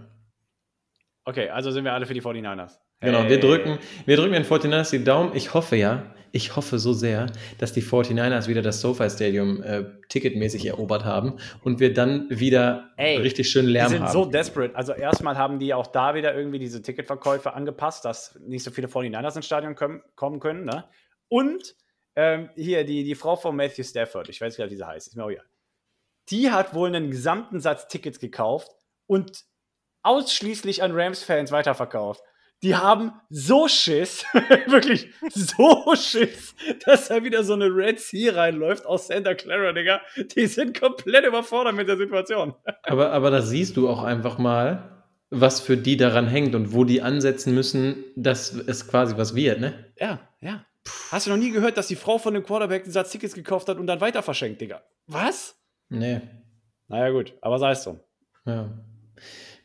[1.26, 2.80] Okay, also sind wir alle für die 49ers.
[3.02, 3.40] Genau, wir Hey.
[3.40, 5.36] drücken, wir drücken den 49ers die Daumen.
[5.36, 7.28] Ich hoffe ja, ich hoffe so sehr,
[7.60, 12.90] dass die 49ers wieder das SoFi Stadium äh, ticketmäßig erobert haben und wir dann wieder
[12.98, 14.12] Ey, richtig schön Die Lärm sind haben.
[14.14, 14.76] so desperate.
[14.76, 18.88] Also erstmal haben die auch da wieder irgendwie diese Ticketverkäufe angepasst, dass nicht so viele
[18.88, 20.66] 49ers ins Stadion kommen, kommen können.
[20.66, 20.86] Ne?
[21.30, 21.76] Und
[22.18, 25.08] ähm, hier die, die Frau von Matthew Stafford, ich weiß gar nicht, wie sie heißt,
[25.08, 25.46] ist mir auch egal.
[26.30, 28.72] Die hat wohl einen gesamten Satz Tickets gekauft
[29.06, 29.46] und
[30.02, 32.22] ausschließlich an Rams-Fans weiterverkauft.
[32.64, 34.26] Die haben so Schiss,
[34.68, 36.56] wirklich so Schiss,
[36.86, 40.02] dass da wieder so eine Red Sea reinläuft aus Santa Clara, Digga.
[40.36, 42.56] Die sind komplett überfordert mit der Situation.
[42.84, 46.84] aber, aber das siehst du auch einfach mal, was für die daran hängt und wo
[46.84, 49.94] die ansetzen müssen, dass es quasi was wird, ne?
[50.00, 50.66] Ja, ja.
[51.12, 53.68] Hast du noch nie gehört, dass die Frau von dem Quarterback einen Satz Tickets gekauft
[53.70, 54.82] hat und dann weiter verschenkt, Digga?
[55.08, 55.56] Was?
[55.90, 56.22] Nee.
[56.88, 58.00] Naja, gut, aber sei es so.
[58.46, 58.70] Ja.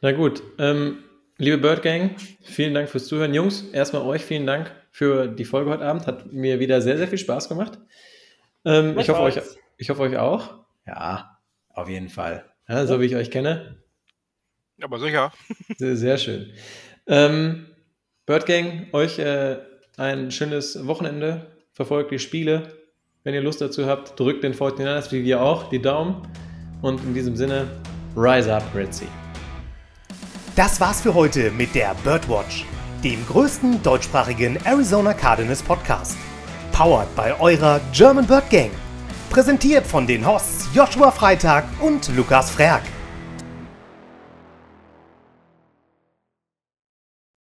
[0.00, 1.04] Na gut, ähm,
[1.38, 3.34] liebe Bird Gang, vielen Dank fürs Zuhören.
[3.34, 6.06] Jungs, erstmal euch vielen Dank für die Folge heute Abend.
[6.06, 7.78] Hat mir wieder sehr, sehr viel Spaß gemacht.
[8.64, 9.40] Ähm, ich, hoffe euch,
[9.76, 10.64] ich hoffe euch auch.
[10.86, 12.44] Ja, auf jeden Fall.
[12.68, 13.82] Ja, so wie ich euch kenne.
[14.80, 15.32] Aber sicher.
[15.76, 16.52] Sehr, sehr schön.
[17.06, 17.66] Ähm,
[18.26, 19.58] Bird Gang, euch äh,
[19.96, 21.46] ein schönes Wochenende.
[21.72, 22.72] Verfolgt die Spiele.
[23.24, 26.26] Wenn ihr Lust dazu habt, drückt den 49ers wie wir auch die Daumen.
[26.80, 27.68] Und in diesem Sinne,
[28.16, 28.90] rise up, Red.
[30.56, 32.64] Das war's für heute mit der Birdwatch,
[33.04, 36.16] dem größten deutschsprachigen Arizona Cardinals Podcast.
[36.72, 38.70] Powered bei eurer German Bird Gang.
[39.30, 42.82] Präsentiert von den Hosts Joshua Freitag und Lukas Frerk.